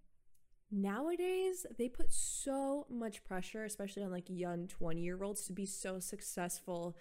nowadays 0.71 1.67
they 1.79 1.89
put 1.89 2.13
so 2.13 2.87
much 2.91 3.25
pressure, 3.25 3.65
especially 3.65 4.03
on 4.03 4.11
like 4.11 4.25
young 4.29 4.67
20 4.69 5.01
year 5.01 5.23
olds, 5.23 5.47
to 5.47 5.53
be 5.53 5.67
so 5.67 6.01
successful. 6.01 6.97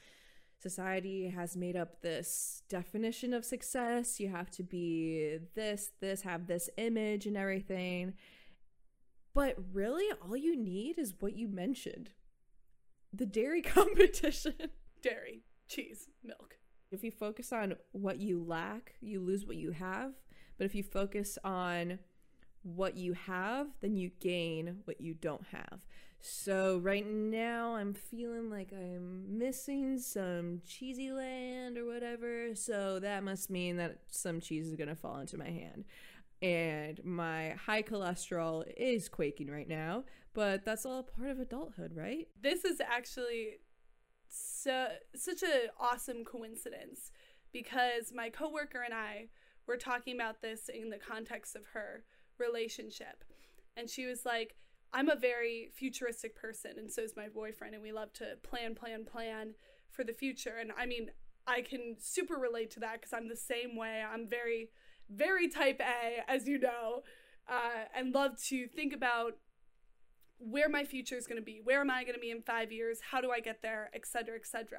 Society 0.59 1.27
has 1.27 1.57
made 1.57 1.75
up 1.75 2.01
this 2.01 2.63
definition 2.69 3.33
of 3.33 3.43
success. 3.43 4.19
You 4.19 4.29
have 4.29 4.49
to 4.51 4.63
be 4.63 5.39
this, 5.55 5.91
this, 5.99 6.21
have 6.21 6.47
this 6.47 6.69
image 6.77 7.25
and 7.25 7.35
everything. 7.35 8.13
But 9.33 9.57
really, 9.73 10.05
all 10.21 10.37
you 10.37 10.55
need 10.55 10.99
is 10.99 11.15
what 11.19 11.35
you 11.35 11.47
mentioned 11.47 12.11
the 13.11 13.25
dairy 13.25 13.61
competition. 13.61 14.55
Dairy, 15.01 15.43
cheese, 15.67 16.09
milk. 16.23 16.57
If 16.91 17.03
you 17.03 17.11
focus 17.11 17.51
on 17.51 17.75
what 17.91 18.19
you 18.19 18.43
lack, 18.43 18.95
you 19.01 19.19
lose 19.19 19.45
what 19.45 19.57
you 19.57 19.71
have. 19.71 20.13
But 20.57 20.65
if 20.65 20.75
you 20.75 20.83
focus 20.83 21.37
on 21.43 21.99
what 22.63 22.97
you 22.97 23.13
have, 23.13 23.67
then 23.81 23.95
you 23.95 24.11
gain 24.19 24.77
what 24.85 24.99
you 24.99 25.13
don't 25.13 25.45
have. 25.51 25.81
So 26.25 26.77
right 26.77 27.05
now 27.05 27.75
I'm 27.75 27.93
feeling 27.93 28.49
like 28.49 28.71
I'm 28.71 29.37
missing 29.37 29.99
some 29.99 30.61
cheesy 30.65 31.11
land 31.11 31.77
or 31.77 31.85
whatever. 31.85 32.55
So 32.55 32.99
that 32.99 33.23
must 33.23 33.49
mean 33.49 33.75
that 33.77 33.97
some 34.09 34.39
cheese 34.39 34.67
is 34.67 34.75
going 34.75 34.87
to 34.87 34.95
fall 34.95 35.19
into 35.19 35.37
my 35.37 35.49
hand. 35.49 35.83
And 36.41 37.03
my 37.03 37.51
high 37.65 37.83
cholesterol 37.83 38.63
is 38.77 39.09
quaking 39.09 39.51
right 39.51 39.67
now, 39.67 40.05
but 40.33 40.63
that's 40.63 40.85
all 40.85 41.03
part 41.03 41.29
of 41.29 41.39
adulthood, 41.39 41.91
right? 41.93 42.27
This 42.41 42.63
is 42.63 42.79
actually 42.79 43.59
so 44.29 44.87
such 45.13 45.43
an 45.43 45.69
awesome 45.79 46.23
coincidence 46.23 47.11
because 47.51 48.13
my 48.15 48.29
coworker 48.29 48.81
and 48.81 48.93
I 48.93 49.27
were 49.67 49.77
talking 49.77 50.15
about 50.15 50.41
this 50.41 50.69
in 50.69 50.89
the 50.89 50.97
context 50.97 51.55
of 51.55 51.63
her 51.73 52.03
relationship. 52.45 53.23
And 53.75 53.89
she 53.89 54.05
was 54.05 54.25
like, 54.25 54.55
I'm 54.93 55.09
a 55.09 55.15
very 55.15 55.69
futuristic 55.73 56.35
person, 56.35 56.73
and 56.77 56.91
so 56.91 57.01
is 57.01 57.13
my 57.17 57.27
boyfriend, 57.27 57.73
and 57.73 57.81
we 57.81 57.91
love 57.91 58.13
to 58.13 58.37
plan, 58.43 58.75
plan, 58.75 59.05
plan 59.05 59.55
for 59.91 60.03
the 60.03 60.13
future. 60.13 60.55
And 60.59 60.71
I 60.77 60.85
mean, 60.85 61.09
I 61.47 61.61
can 61.61 61.95
super 61.99 62.35
relate 62.35 62.69
to 62.71 62.79
that 62.81 63.01
because 63.01 63.13
I'm 63.13 63.27
the 63.27 63.35
same 63.35 63.75
way. 63.75 64.03
I'm 64.03 64.27
very, 64.29 64.69
very 65.09 65.49
type 65.49 65.81
A, 65.81 66.29
as 66.31 66.47
you 66.47 66.59
know, 66.59 67.01
uh, 67.49 67.85
and 67.95 68.13
love 68.13 68.41
to 68.49 68.67
think 68.67 68.93
about 68.93 69.37
where 70.37 70.69
my 70.69 70.83
future 70.83 71.17
is 71.17 71.25
going 71.25 71.41
to 71.41 71.45
be. 71.45 71.59
Where 71.63 71.81
am 71.81 71.89
I 71.89 72.03
going 72.03 72.15
to 72.15 72.19
be 72.19 72.31
in 72.31 72.41
five 72.41 72.71
years? 72.71 72.99
How 73.11 73.19
do 73.19 73.31
I 73.31 73.39
get 73.39 73.61
there? 73.61 73.89
Etc. 73.95 74.35
Etc. 74.35 74.77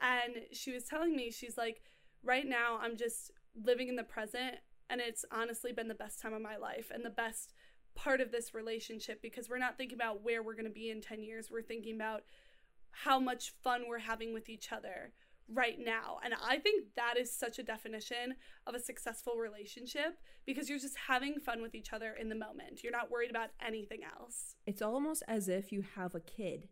And 0.00 0.34
she 0.52 0.72
was 0.72 0.84
telling 0.84 1.14
me, 1.14 1.30
she's 1.30 1.56
like, 1.56 1.82
right 2.22 2.46
now, 2.46 2.78
I'm 2.82 2.96
just 2.96 3.30
living 3.64 3.88
in 3.88 3.96
the 3.96 4.04
present, 4.04 4.56
and 4.90 5.00
it's 5.00 5.24
honestly 5.30 5.72
been 5.72 5.88
the 5.88 5.94
best 5.94 6.20
time 6.20 6.32
of 6.32 6.42
my 6.42 6.56
life 6.56 6.90
and 6.92 7.04
the 7.04 7.10
best 7.10 7.54
part 7.94 8.20
of 8.20 8.30
this 8.30 8.54
relationship 8.54 9.20
because 9.22 9.48
we're 9.48 9.58
not 9.58 9.76
thinking 9.76 9.96
about 9.96 10.22
where 10.22 10.42
we're 10.42 10.54
going 10.54 10.66
to 10.66 10.70
be 10.70 10.90
in 10.90 11.00
10 11.00 11.22
years. 11.22 11.50
We're 11.50 11.62
thinking 11.62 11.96
about 11.96 12.22
how 12.90 13.18
much 13.18 13.52
fun 13.62 13.84
we're 13.88 13.98
having 13.98 14.32
with 14.32 14.48
each 14.48 14.72
other 14.72 15.12
right 15.52 15.76
now. 15.78 16.18
And 16.24 16.34
I 16.34 16.58
think 16.58 16.86
that 16.96 17.16
is 17.18 17.32
such 17.32 17.58
a 17.58 17.62
definition 17.62 18.34
of 18.66 18.74
a 18.74 18.80
successful 18.80 19.34
relationship 19.36 20.18
because 20.44 20.68
you're 20.68 20.78
just 20.78 20.96
having 21.08 21.38
fun 21.38 21.62
with 21.62 21.74
each 21.74 21.92
other 21.92 22.14
in 22.18 22.28
the 22.28 22.34
moment. 22.34 22.82
You're 22.82 22.92
not 22.92 23.10
worried 23.10 23.30
about 23.30 23.50
anything 23.64 24.00
else. 24.18 24.56
It's 24.66 24.82
almost 24.82 25.22
as 25.28 25.48
if 25.48 25.72
you 25.72 25.84
have 25.94 26.14
a 26.14 26.20
kid. 26.20 26.68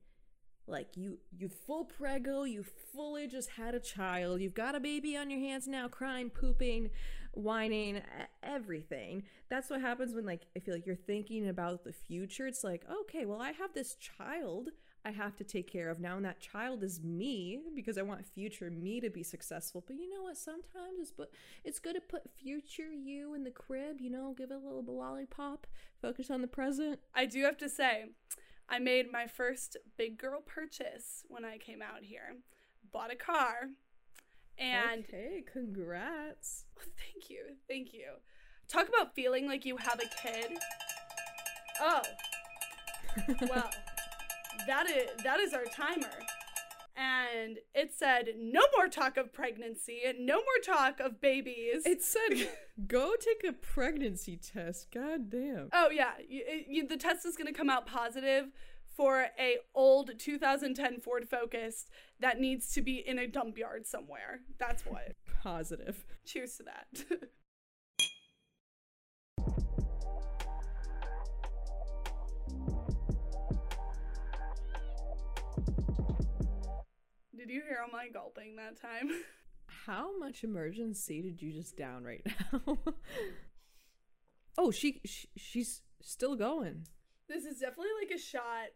Like 0.67 0.97
you 0.97 1.19
you 1.31 1.51
full 1.51 1.85
prego, 1.85 2.45
you 2.45 2.65
fully 2.95 3.29
just 3.29 3.51
had 3.51 3.75
a 3.75 3.81
child. 3.81 4.41
You've 4.41 4.55
got 4.55 4.75
a 4.75 4.81
baby 4.81 5.15
on 5.15 5.29
your 5.29 5.41
hands 5.41 5.69
now 5.69 5.89
crying, 5.89 6.31
pooping, 6.31 6.89
whining, 7.35 8.01
everything. 8.43 9.25
That's 9.49 9.71
what 9.71 9.81
happens 9.81 10.15
when 10.15 10.27
like 10.27 10.47
I 10.57 10.61
feel 10.61 10.75
like 10.75 10.87
you're 10.87 10.97
thinking 10.97 11.49
about 11.49 11.85
the 11.85 11.93
future. 11.93 12.47
It's 12.47 12.65
like, 12.65 12.85
okay, 12.91 13.27
well 13.27 13.41
I 13.41 13.53
have 13.53 13.75
this 13.75 13.97
child 13.97 14.71
I 15.07 15.11
have 15.11 15.37
to 15.37 15.45
take 15.45 15.71
care 15.71 15.91
of 15.91 16.01
now 16.01 16.17
and 16.17 16.25
that 16.25 16.41
child 16.41 16.83
is 16.83 17.03
me 17.03 17.61
because 17.75 17.99
I 17.99 18.03
want 18.03 18.25
future 18.25 18.71
me 18.71 19.01
to 19.01 19.11
be 19.11 19.23
successful. 19.23 19.85
But 19.87 19.97
you 19.97 20.09
know 20.09 20.23
what? 20.23 20.39
Sometimes 20.39 20.99
it's 20.99 21.11
but 21.11 21.31
it's 21.63 21.79
good 21.79 21.95
to 21.95 22.01
put 22.01 22.31
future 22.43 22.91
you 22.91 23.35
in 23.35 23.45
the 23.45 23.51
crib, 23.51 24.01
you 24.01 24.11
know, 24.11 24.35
give 24.37 24.51
it 24.51 24.55
a 24.55 24.59
little 24.59 24.83
lollipop, 24.83 25.67
focus 26.01 26.31
on 26.31 26.41
the 26.41 26.49
present. 26.49 27.01
I 27.15 27.27
do 27.27 27.43
have 27.43 27.59
to 27.59 27.69
say, 27.69 28.07
I 28.67 28.79
made 28.79 29.13
my 29.13 29.27
first 29.27 29.77
big 29.99 30.17
girl 30.17 30.41
purchase 30.41 31.25
when 31.29 31.45
I 31.45 31.59
came 31.59 31.83
out 31.83 32.03
here. 32.03 32.37
Bought 32.91 33.13
a 33.13 33.17
car. 33.17 33.69
And 34.59 35.05
Okay, 35.09 35.45
congrats. 35.51 36.65
thank 36.77 37.31
you. 37.31 37.41
Thank 37.69 37.93
you. 37.93 38.07
Talk 38.69 38.89
about 38.89 39.15
feeling 39.15 39.47
like 39.47 39.65
you 39.65 39.77
have 39.77 40.01
a 40.01 40.23
kid. 40.23 40.59
Oh. 41.81 42.03
well, 43.49 43.71
that 44.67 44.89
is 44.89 45.23
that 45.23 45.41
is 45.41 45.53
our 45.53 45.65
timer. 45.65 46.11
And 46.97 47.59
it 47.75 47.93
said 47.93 48.29
no 48.39 48.61
more 48.77 48.87
talk 48.87 49.17
of 49.17 49.33
pregnancy 49.33 50.03
and 50.07 50.25
no 50.25 50.37
more 50.37 50.61
talk 50.65 51.01
of 51.01 51.21
babies. 51.21 51.83
It 51.85 52.03
said 52.03 52.49
go 52.87 53.15
take 53.19 53.45
a 53.49 53.53
pregnancy 53.53 54.37
test. 54.37 54.93
God 54.93 55.29
damn. 55.29 55.71
Oh 55.73 55.91
yeah, 55.91 56.13
you, 56.29 56.45
you, 56.69 56.87
the 56.87 56.97
test 56.97 57.27
is 57.27 57.37
going 57.37 57.53
to 57.53 57.53
come 57.53 57.69
out 57.69 57.87
positive 57.87 58.47
for 58.97 59.29
a 59.39 59.59
old 59.75 60.19
2010 60.19 61.01
Ford 61.01 61.29
Focus 61.29 61.87
that 62.21 62.39
needs 62.39 62.73
to 62.75 62.83
be 62.83 62.97
in 63.07 63.19
a 63.19 63.27
dump 63.27 63.59
yard 63.59 63.87
somewhere. 63.87 64.41
That's 64.59 64.85
what. 64.87 65.13
Positive. 65.43 66.05
Cheers 66.25 66.57
to 66.59 66.65
that. 66.65 67.21
Did 77.37 77.53
you 77.53 77.63
hear 77.69 77.81
all 77.83 77.91
my 77.93 78.09
gulping 78.09 78.57
that 78.57 78.81
time? 78.81 79.11
How 79.87 80.17
much 80.19 80.43
Emergen-C 80.43 81.21
did 81.21 81.43
you 81.43 81.53
just 81.53 81.77
down 81.77 82.05
right 82.05 82.25
now? 82.25 82.79
oh, 84.59 84.71
she, 84.71 85.03
she 85.05 85.29
she's 85.37 85.83
still 86.01 86.37
going. 86.37 86.87
This 87.29 87.45
is 87.45 87.59
definitely 87.59 87.91
like 88.01 88.13
a 88.15 88.19
shot 88.19 88.69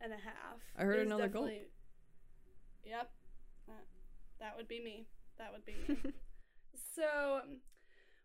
and 0.00 0.12
a 0.12 0.16
half. 0.16 0.60
I 0.76 0.82
heard 0.84 1.06
another 1.06 1.28
gulp. 1.28 1.46
definitely- 1.46 1.68
Yep. 2.84 3.10
That, 3.66 3.86
that 4.40 4.56
would 4.56 4.68
be 4.68 4.80
me. 4.82 5.06
That 5.38 5.52
would 5.52 5.64
be 5.64 5.74
me. 5.88 5.96
so, 6.94 7.40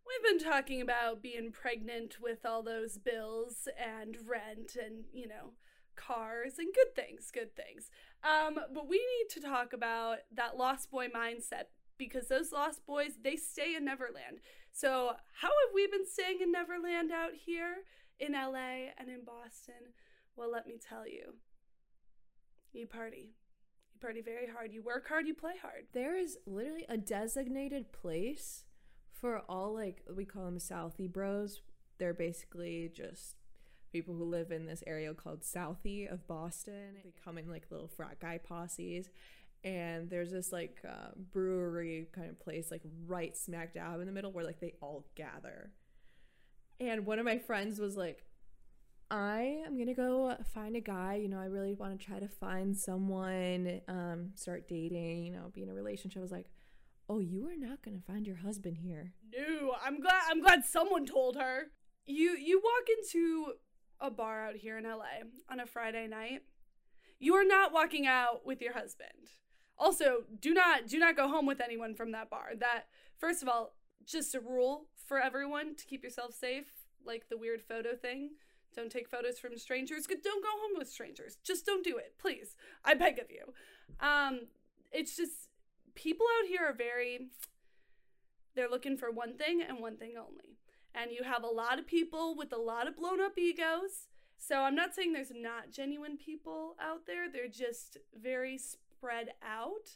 we've 0.06 0.24
been 0.40 0.50
talking 0.52 0.82
about 0.82 1.22
being 1.22 1.52
pregnant 1.52 2.18
with 2.22 2.46
all 2.46 2.62
those 2.64 2.98
bills 2.98 3.68
and 3.78 4.18
rent 4.28 4.76
and, 4.76 5.06
you 5.14 5.28
know, 5.28 5.54
cars 5.96 6.54
and 6.58 6.74
good 6.74 6.96
things, 6.96 7.30
good 7.32 7.56
things. 7.56 7.90
Um, 8.24 8.56
but 8.74 8.88
we 8.90 8.98
need 8.98 9.34
to 9.34 9.42
talk 9.42 9.74
about 9.74 10.20
that 10.36 10.58
lost 10.58 10.92
boy 10.92 11.08
mindset 11.08 11.66
because 11.98 12.28
those 12.28 12.52
lost 12.52 12.86
boys, 12.86 13.12
they 13.24 13.36
stay 13.36 13.76
in 13.76 13.86
Neverland. 13.86 14.40
So, 14.72 15.14
how 15.42 15.48
have 15.48 15.74
we 15.74 15.88
been 15.88 16.06
staying 16.06 16.40
in 16.42 16.52
Neverland 16.52 17.12
out 17.12 17.32
here 17.46 17.84
in 18.20 18.34
LA 18.34 18.92
and 18.98 19.10
in 19.10 19.24
Boston? 19.26 19.94
Well, 20.36 20.52
let 20.52 20.68
me 20.68 20.78
tell 20.78 21.08
you. 21.08 21.36
You 22.74 22.88
party. 22.88 23.32
You 23.94 24.00
party 24.00 24.22
very 24.22 24.48
hard. 24.48 24.72
You 24.72 24.82
work 24.82 25.08
hard, 25.08 25.28
you 25.28 25.34
play 25.34 25.54
hard. 25.62 25.86
There 25.94 26.16
is 26.16 26.38
literally 26.46 26.86
a 26.88 26.98
designated 26.98 27.92
place 27.92 28.64
for 29.12 29.42
all 29.50 29.74
like 29.74 30.04
we 30.16 30.26
call 30.26 30.46
them 30.46 30.60
Southie 30.60 31.12
bros. 31.12 31.62
They're 31.98 32.14
basically 32.14 32.92
just 32.94 33.36
people 33.92 34.16
who 34.16 34.24
live 34.24 34.52
in 34.52 34.66
this 34.66 34.84
area 34.86 35.14
called 35.14 35.42
Southie 35.42 36.12
of 36.12 36.28
Boston. 36.28 36.96
They 37.04 37.14
come 37.24 37.38
in 37.38 37.50
like 37.50 37.68
little 37.70 37.88
frat 37.88 38.20
guy 38.20 38.38
posses. 38.38 39.10
And 39.64 40.10
there's 40.10 40.32
this 40.32 40.54
like 40.54 40.78
uh, 40.88 41.10
brewery 41.34 42.08
kind 42.14 42.30
of 42.30 42.40
place, 42.40 42.72
like 42.72 42.82
right 43.08 43.36
smack 43.36 43.74
dab 43.74 44.00
in 44.00 44.06
the 44.06 44.14
middle, 44.14 44.32
where 44.32 44.46
like 44.46 44.62
they 44.62 44.76
all 44.82 45.08
gather. 45.16 45.72
And 46.80 47.06
one 47.06 47.20
of 47.20 47.26
my 47.26 47.38
friends 47.40 47.80
was 47.80 47.98
like, 47.98 48.24
I 49.12 49.64
am 49.66 49.78
gonna 49.78 49.94
go 49.94 50.36
find 50.54 50.76
a 50.76 50.82
guy. 50.82 51.16
You 51.16 51.30
know, 51.30 51.40
I 51.40 51.46
really 51.46 51.74
want 51.74 52.00
to 52.00 52.06
try 52.06 52.20
to 52.20 52.28
find 52.28 52.78
someone, 52.78 53.82
um, 53.88 54.32
start 54.36 54.68
dating. 54.68 55.24
You 55.24 55.32
know, 55.32 55.52
be 55.54 55.64
in 55.64 55.70
a 55.70 55.74
relationship. 55.74 56.20
I 56.20 56.24
was 56.24 56.32
like, 56.32 56.50
oh, 57.10 57.20
you 57.20 57.48
are 57.48 57.58
not 57.58 57.82
gonna 57.82 58.02
find 58.06 58.28
your 58.28 58.38
husband 58.38 58.78
here. 58.78 59.14
No, 59.36 59.76
I'm 59.84 60.00
glad 60.00 60.22
I'm 60.30 60.42
glad 60.42 60.64
someone 60.66 61.06
told 61.06 61.36
her. 61.38 61.72
You 62.06 62.32
you 62.38 62.62
walk 62.64 62.88
into 63.00 63.54
a 64.00 64.12
bar 64.12 64.48
out 64.48 64.56
here 64.56 64.78
in 64.78 64.84
LA 64.84 65.26
on 65.50 65.60
a 65.60 65.66
Friday 65.66 66.08
night. 66.08 66.44
You 67.20 67.34
are 67.36 67.44
not 67.44 67.74
walking 67.74 68.08
out 68.08 68.46
with 68.46 68.62
your 68.62 68.74
husband. 68.74 69.34
Also, 69.78 70.24
do 70.40 70.54
not 70.54 70.88
do 70.88 71.00
not 71.00 71.18
go 71.18 71.28
home 71.28 71.46
with 71.46 71.62
anyone 71.62 71.96
from 71.96 72.12
that 72.12 72.30
bar. 72.30 72.52
That 72.58 72.86
first 73.18 73.42
of 73.42 73.50
all, 73.50 73.76
just 74.06 74.36
a 74.36 74.40
rule 74.40 74.86
for 75.08 75.20
everyone 75.20 75.76
to 75.76 75.86
keep 75.86 76.04
yourself 76.04 76.34
safe, 76.34 76.68
like 77.04 77.28
the 77.30 77.38
weird 77.38 77.62
photo 77.62 77.96
thing. 77.96 78.32
Don't 78.76 78.92
take 78.92 79.10
photos 79.10 79.40
from 79.40 79.58
strangers. 79.58 80.06
Don't 80.08 80.44
go 80.44 80.50
home 80.50 80.78
with 80.78 80.90
strangers. 80.90 81.38
Just 81.44 81.66
don't 81.66 81.84
do 81.84 81.98
it, 81.98 82.14
please. 82.20 82.56
I 82.86 82.94
beg 82.94 83.20
of 83.20 83.26
you. 83.30 83.54
Um, 84.00 84.48
it's 84.92 85.16
just 85.16 85.50
people 85.96 86.26
out 86.40 86.48
here 86.48 86.62
are 86.66 86.74
very 86.74 87.30
they're 88.56 88.70
looking 88.70 88.98
for 88.98 89.12
one 89.12 89.38
thing 89.38 89.62
and 89.62 89.80
one 89.80 89.98
thing 89.98 90.14
only. 90.18 90.58
And 90.94 91.12
you 91.12 91.24
have 91.24 91.44
a 91.44 91.48
lot 91.48 91.80
of 91.80 91.88
people 91.88 92.36
with 92.36 92.52
a 92.52 92.58
lot 92.58 92.88
of 92.88 92.96
blown 92.96 93.22
up 93.22 93.38
egos. 93.38 94.08
So 94.38 94.62
I'm 94.62 94.76
not 94.76 94.96
saying 94.96 95.14
there's 95.14 95.32
not 95.34 95.72
genuine 95.72 96.18
people 96.18 96.76
out 96.82 97.06
there, 97.06 97.32
they're 97.32 97.48
just 97.48 97.98
very 98.20 98.58
spread 98.58 99.30
out. 99.44 99.96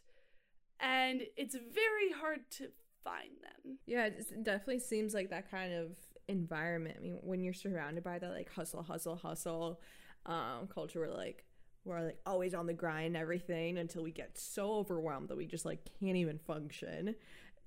And 0.80 1.24
it's 1.38 1.56
very 1.56 2.12
hard 2.20 2.50
to 2.58 2.68
find 3.04 3.32
them. 3.42 3.80
Yeah, 3.86 4.06
it 4.06 4.44
definitely 4.44 4.80
seems 4.80 5.14
like 5.14 5.30
that 5.30 5.50
kind 5.50 5.74
of 5.74 5.98
environment. 6.28 6.98
I 7.00 7.02
mean, 7.02 7.20
when 7.22 7.44
you're 7.44 7.54
surrounded 7.54 8.04
by 8.04 8.20
that 8.20 8.32
like 8.32 8.52
hustle, 8.52 8.84
hustle, 8.84 9.16
hustle 9.16 9.82
um, 10.26 10.68
culture, 10.74 11.00
where 11.00 11.12
like 11.12 11.46
we're 11.86 12.02
like 12.02 12.20
always 12.26 12.54
on 12.54 12.66
the 12.66 12.74
grind 12.74 13.08
and 13.08 13.18
everything 13.18 13.78
until 13.78 14.04
we 14.04 14.12
get 14.12 14.38
so 14.38 14.74
overwhelmed 14.74 15.30
that 15.30 15.38
we 15.38 15.46
just 15.46 15.66
like 15.66 15.80
can't 16.00 16.16
even 16.18 16.40
function. 16.40 17.16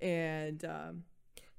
And 0.01 0.63
um, 0.65 1.03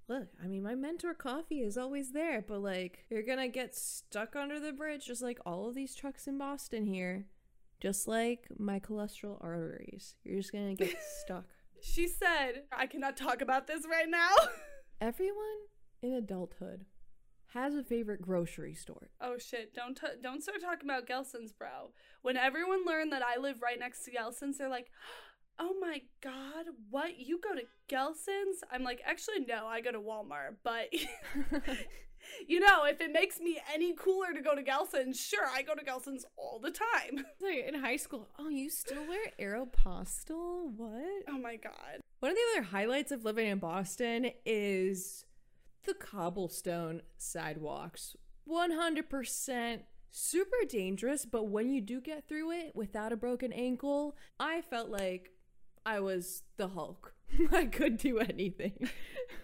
look, 0.09 0.29
I 0.43 0.47
mean, 0.47 0.63
my 0.63 0.75
mentor 0.75 1.15
coffee 1.15 1.61
is 1.61 1.77
always 1.77 2.13
there, 2.13 2.43
but 2.47 2.61
like, 2.61 3.05
you're 3.11 3.23
gonna 3.23 3.49
get 3.49 3.77
stuck 3.77 4.35
under 4.35 4.59
the 4.59 4.73
bridge, 4.73 5.07
just 5.07 5.23
like 5.23 5.39
all 5.47 5.69
of 5.69 5.75
these 5.75 5.95
trucks 5.95 6.27
in 6.27 6.39
Boston 6.39 6.87
here. 6.87 7.27
Just 7.81 8.09
like 8.09 8.49
my 8.59 8.81
cholesterol 8.81 9.39
arteries. 9.41 10.17
You're 10.25 10.41
just 10.41 10.53
gonna 10.53 10.75
get 10.75 10.97
stuck. 11.21 11.45
She 11.81 12.09
said, 12.09 12.65
I 12.73 12.87
cannot 12.87 13.17
talk 13.17 13.41
about 13.41 13.69
this 13.69 13.85
right 13.89 14.09
now. 14.09 14.31
Everyone 15.01 15.69
in 16.03 16.13
adulthood 16.13 16.85
has 17.55 17.75
a 17.75 17.83
favorite 17.83 18.21
grocery 18.21 18.75
store. 18.75 19.09
oh 19.21 19.39
shit, 19.39 19.75
don't 19.75 19.97
t- 19.97 20.07
don't 20.23 20.43
start 20.43 20.61
talking 20.61 20.89
about 20.89 21.07
Gelson's, 21.09 21.53
bro. 21.53 21.93
When 22.23 22.37
everyone 22.37 22.85
learned 22.87 23.13
that 23.13 23.23
I 23.23 23.41
live 23.41 23.63
right 23.63 23.79
next 23.79 24.05
to 24.05 24.11
Gelson's, 24.11 24.59
they're 24.59 24.69
like, 24.69 24.91
"Oh 25.59 25.75
my 25.81 26.03
god, 26.23 26.67
what? 26.91 27.19
You 27.19 27.41
go 27.41 27.55
to 27.55 27.63
Gelson's?" 27.89 28.63
I'm 28.71 28.85
like, 28.85 29.01
"Actually 29.05 29.47
no, 29.47 29.67
I 29.67 29.81
go 29.81 29.93
to 29.93 29.99
Walmart, 30.01 30.57
but 30.63 30.93
you 32.47 32.61
know, 32.61 32.85
if 32.85 33.01
it 33.01 33.13
makes 33.13 33.41
me 33.41 33.59
any 33.73 33.95
cooler 33.95 34.35
to 34.35 34.43
go 34.43 34.55
to 34.55 34.63
Gelson's, 34.63 35.19
sure, 35.19 35.47
I 35.51 35.63
go 35.63 35.75
to 35.75 35.85
Gelson's 35.85 36.27
all 36.37 36.61
the 36.63 36.71
time." 36.71 37.25
In 37.67 37.81
high 37.81 37.97
school, 37.97 38.29
oh, 38.39 38.51
you 38.51 38.69
still 38.69 39.07
wear 39.09 39.33
Aeropostale? 39.41 40.71
What? 40.77 41.23
Oh 41.29 41.39
my 41.39 41.57
god. 41.57 42.01
One 42.21 42.33
of 42.33 42.37
the 42.37 42.59
other 42.59 42.69
highlights 42.69 43.11
of 43.11 43.25
living 43.25 43.47
in 43.47 43.59
Boston 43.59 44.33
is 44.45 45.25
the 45.85 45.95
cobblestone 45.95 47.03
sidewalks. 47.17 48.17
100% 48.49 49.81
super 50.11 50.57
dangerous, 50.69 51.25
but 51.25 51.49
when 51.49 51.71
you 51.71 51.81
do 51.81 52.01
get 52.01 52.27
through 52.29 52.51
it 52.53 52.73
without 52.75 53.13
a 53.13 53.17
broken 53.17 53.53
ankle, 53.53 54.17
I 54.41 54.63
felt 54.63 54.89
like 54.89 55.31
I 55.85 56.01
was 56.01 56.43
the 56.57 56.69
Hulk. 56.69 57.15
I 57.53 57.67
could 57.67 57.99
do 57.99 58.19
anything. 58.19 58.89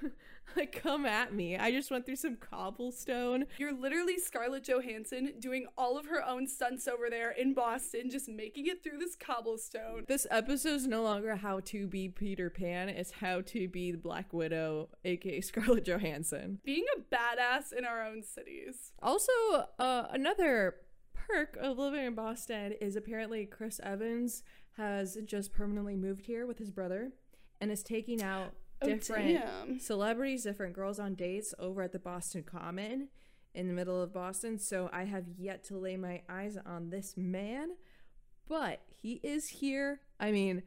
like, 0.56 0.80
come 0.82 1.06
at 1.06 1.32
me. 1.32 1.56
I 1.56 1.70
just 1.70 1.90
went 1.90 2.06
through 2.06 2.16
some 2.16 2.36
cobblestone. 2.36 3.46
You're 3.58 3.72
literally 3.72 4.18
Scarlett 4.18 4.64
Johansson 4.64 5.32
doing 5.38 5.66
all 5.76 5.98
of 5.98 6.06
her 6.06 6.24
own 6.24 6.46
stunts 6.46 6.86
over 6.86 7.10
there 7.10 7.30
in 7.30 7.54
Boston, 7.54 8.10
just 8.10 8.28
making 8.28 8.66
it 8.66 8.82
through 8.82 8.98
this 8.98 9.16
cobblestone. 9.16 10.04
This 10.06 10.26
episode 10.30 10.74
is 10.74 10.86
no 10.86 11.02
longer 11.02 11.36
how 11.36 11.60
to 11.60 11.86
be 11.86 12.08
Peter 12.08 12.50
Pan, 12.50 12.88
it's 12.88 13.12
how 13.12 13.40
to 13.42 13.68
be 13.68 13.92
the 13.92 13.98
Black 13.98 14.32
Widow, 14.32 14.88
aka 15.04 15.40
Scarlett 15.40 15.84
Johansson. 15.84 16.58
Being 16.64 16.84
a 16.96 17.14
badass 17.14 17.72
in 17.76 17.84
our 17.84 18.04
own 18.04 18.22
cities. 18.22 18.92
Also, 19.02 19.32
uh, 19.78 20.06
another 20.10 20.76
perk 21.14 21.56
of 21.60 21.78
living 21.78 22.04
in 22.04 22.14
Boston 22.14 22.72
is 22.80 22.96
apparently 22.96 23.46
Chris 23.46 23.80
Evans 23.82 24.42
has 24.76 25.16
just 25.24 25.52
permanently 25.52 25.96
moved 25.96 26.26
here 26.26 26.46
with 26.46 26.58
his 26.58 26.70
brother 26.70 27.12
and 27.60 27.70
is 27.70 27.82
taking 27.82 28.22
out 28.22 28.52
different 28.82 29.40
damn. 29.40 29.78
celebrities, 29.80 30.44
different 30.44 30.74
girls 30.74 30.98
on 30.98 31.14
dates 31.14 31.54
over 31.58 31.82
at 31.82 31.92
the 31.92 31.98
Boston 31.98 32.42
Common 32.42 33.08
in 33.54 33.68
the 33.68 33.74
middle 33.74 34.00
of 34.02 34.12
Boston. 34.12 34.58
So 34.58 34.90
I 34.92 35.04
have 35.04 35.24
yet 35.38 35.64
to 35.64 35.78
lay 35.78 35.96
my 35.96 36.22
eyes 36.28 36.58
on 36.64 36.90
this 36.90 37.16
man, 37.16 37.70
but 38.48 38.80
he 39.00 39.20
is 39.22 39.48
here. 39.48 40.00
I 40.18 40.32
mean, 40.32 40.62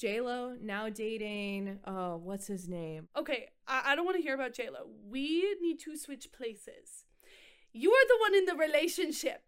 J 0.00 0.20
Lo 0.22 0.56
now 0.60 0.88
dating. 0.88 1.78
Uh, 1.84 2.12
what's 2.12 2.46
his 2.46 2.68
name? 2.68 3.08
Okay, 3.16 3.48
I, 3.68 3.92
I 3.92 3.94
don't 3.94 4.06
want 4.06 4.16
to 4.16 4.22
hear 4.22 4.34
about 4.34 4.54
JLo. 4.54 4.86
We 5.08 5.56
need 5.60 5.78
to 5.80 5.96
switch 5.96 6.32
places. 6.32 7.04
You 7.72 7.92
are 7.92 8.08
the 8.08 8.16
one 8.20 8.34
in 8.34 8.46
the 8.46 8.54
relationship. 8.54 9.42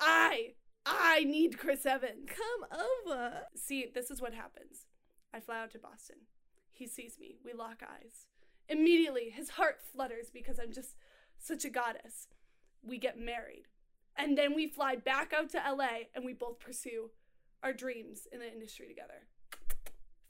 I, 0.00 0.54
I 0.86 1.24
need 1.24 1.58
Chris 1.58 1.84
Evans. 1.84 2.28
Come 2.28 2.80
over. 3.06 3.42
See, 3.56 3.86
this 3.92 4.10
is 4.10 4.22
what 4.22 4.32
happens. 4.34 4.86
I 5.34 5.40
fly 5.40 5.60
out 5.60 5.72
to 5.72 5.78
Boston. 5.78 6.18
He 6.78 6.86
sees 6.86 7.18
me. 7.18 7.38
We 7.44 7.52
lock 7.52 7.82
eyes. 7.82 8.28
Immediately, 8.68 9.30
his 9.34 9.50
heart 9.50 9.80
flutters 9.82 10.30
because 10.32 10.60
I'm 10.60 10.72
just 10.72 10.94
such 11.36 11.64
a 11.64 11.70
goddess. 11.70 12.28
We 12.84 12.98
get 12.98 13.18
married. 13.18 13.64
And 14.14 14.38
then 14.38 14.54
we 14.54 14.68
fly 14.68 14.94
back 14.94 15.32
out 15.32 15.50
to 15.50 15.58
LA 15.58 16.06
and 16.14 16.24
we 16.24 16.34
both 16.34 16.60
pursue 16.60 17.10
our 17.64 17.72
dreams 17.72 18.28
in 18.32 18.38
the 18.38 18.52
industry 18.52 18.86
together. 18.86 19.26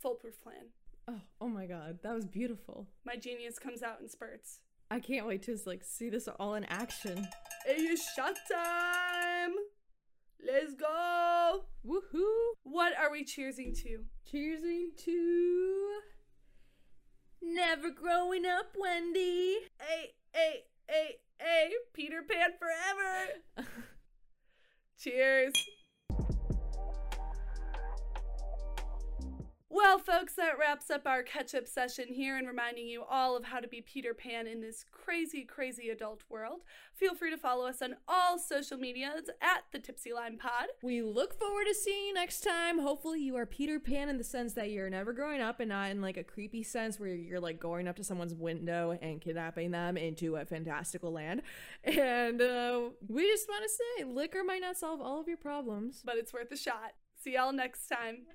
Foolproof 0.01 0.41
plan. 0.41 0.71
Oh, 1.07 1.21
oh 1.43 1.49
my 1.49 1.67
God, 1.67 1.99
that 2.03 2.15
was 2.15 2.25
beautiful. 2.25 2.87
My 3.05 3.17
genius 3.17 3.59
comes 3.59 3.83
out 3.83 4.01
in 4.01 4.09
spurts. 4.09 4.61
I 4.91 5.01
can't 5.01 5.27
wait 5.27 5.43
to 5.43 5.59
like 5.67 5.85
see 5.85 6.09
this 6.09 6.29
all 6.41 6.55
in 6.55 6.65
action. 6.65 7.29
It's 7.67 8.11
shot 8.15 8.37
time! 8.51 9.53
Let's 10.47 10.73
go! 10.75 11.65
Woohoo! 11.87 12.53
What 12.63 12.97
are 12.99 13.11
we 13.11 13.25
cheersing 13.25 13.79
to? 13.83 14.05
Cheersing 14.33 14.97
to 15.05 16.01
never 17.43 17.91
growing 17.91 18.47
up, 18.47 18.75
Wendy. 18.79 19.59
Hey, 19.79 20.15
hey, 20.33 20.65
hey, 20.87 21.17
hey, 21.39 21.73
Peter 21.93 22.23
Pan 22.23 22.51
forever! 22.59 23.69
Cheers! 24.99 25.53
Well, 29.79 30.01
folks, 30.01 30.35
that 30.35 30.59
wraps 30.59 30.91
up 30.91 31.07
our 31.07 31.23
catch 31.23 31.55
up 31.55 31.69
session 31.69 32.07
here 32.09 32.37
and 32.37 32.49
reminding 32.49 32.89
you 32.89 33.05
all 33.09 33.37
of 33.37 33.45
how 33.45 33.61
to 33.61 33.69
be 33.69 33.81
Peter 33.81 34.13
Pan 34.13 34.49
in 34.49 34.61
this 34.61 34.85
crazy, 34.91 35.45
crazy 35.45 35.89
adult 35.89 36.25
world. 36.29 36.63
Feel 36.97 37.15
free 37.15 37.31
to 37.31 37.37
follow 37.37 37.65
us 37.65 37.81
on 37.81 37.95
all 38.09 38.41
social 38.41 38.77
medias 38.77 39.31
at 39.41 39.67
the 39.71 39.79
Tipsy 39.79 40.13
Lime 40.13 40.37
Pod. 40.37 40.67
We 40.83 41.01
look 41.03 41.39
forward 41.39 41.67
to 41.69 41.75
seeing 41.77 42.07
you 42.07 42.15
next 42.15 42.41
time. 42.41 42.81
Hopefully, 42.81 43.21
you 43.21 43.37
are 43.37 43.47
Peter 43.47 43.79
Pan 43.79 44.09
in 44.09 44.19
the 44.19 44.25
sense 44.25 44.53
that 44.55 44.73
you're 44.73 44.91
never 44.91 45.13
growing 45.13 45.41
up 45.41 45.61
and 45.61 45.69
not 45.69 45.93
in 45.93 46.03
like 46.03 46.17
a 46.17 46.25
creepy 46.25 46.65
sense 46.65 46.99
where 46.99 47.15
you're 47.15 47.39
like 47.39 47.61
going 47.61 47.87
up 47.87 47.95
to 47.97 48.05
someone's 48.05 48.35
window 48.35 48.99
and 49.01 49.21
kidnapping 49.21 49.71
them 49.71 49.97
into 49.97 50.35
a 50.35 50.45
fantastical 50.45 51.13
land. 51.13 51.41
And 51.85 52.43
uh, 52.43 52.81
we 53.07 53.29
just 53.29 53.49
want 53.49 53.63
to 53.63 53.71
say 53.71 54.05
liquor 54.07 54.43
might 54.43 54.61
not 54.61 54.77
solve 54.77 55.01
all 55.01 55.21
of 55.21 55.29
your 55.29 55.37
problems. 55.37 56.03
But 56.05 56.17
it's 56.17 56.33
worth 56.33 56.51
a 56.51 56.57
shot. 56.57 56.95
See 57.23 57.35
y'all 57.35 57.53
next 57.53 57.87
time. 57.87 58.27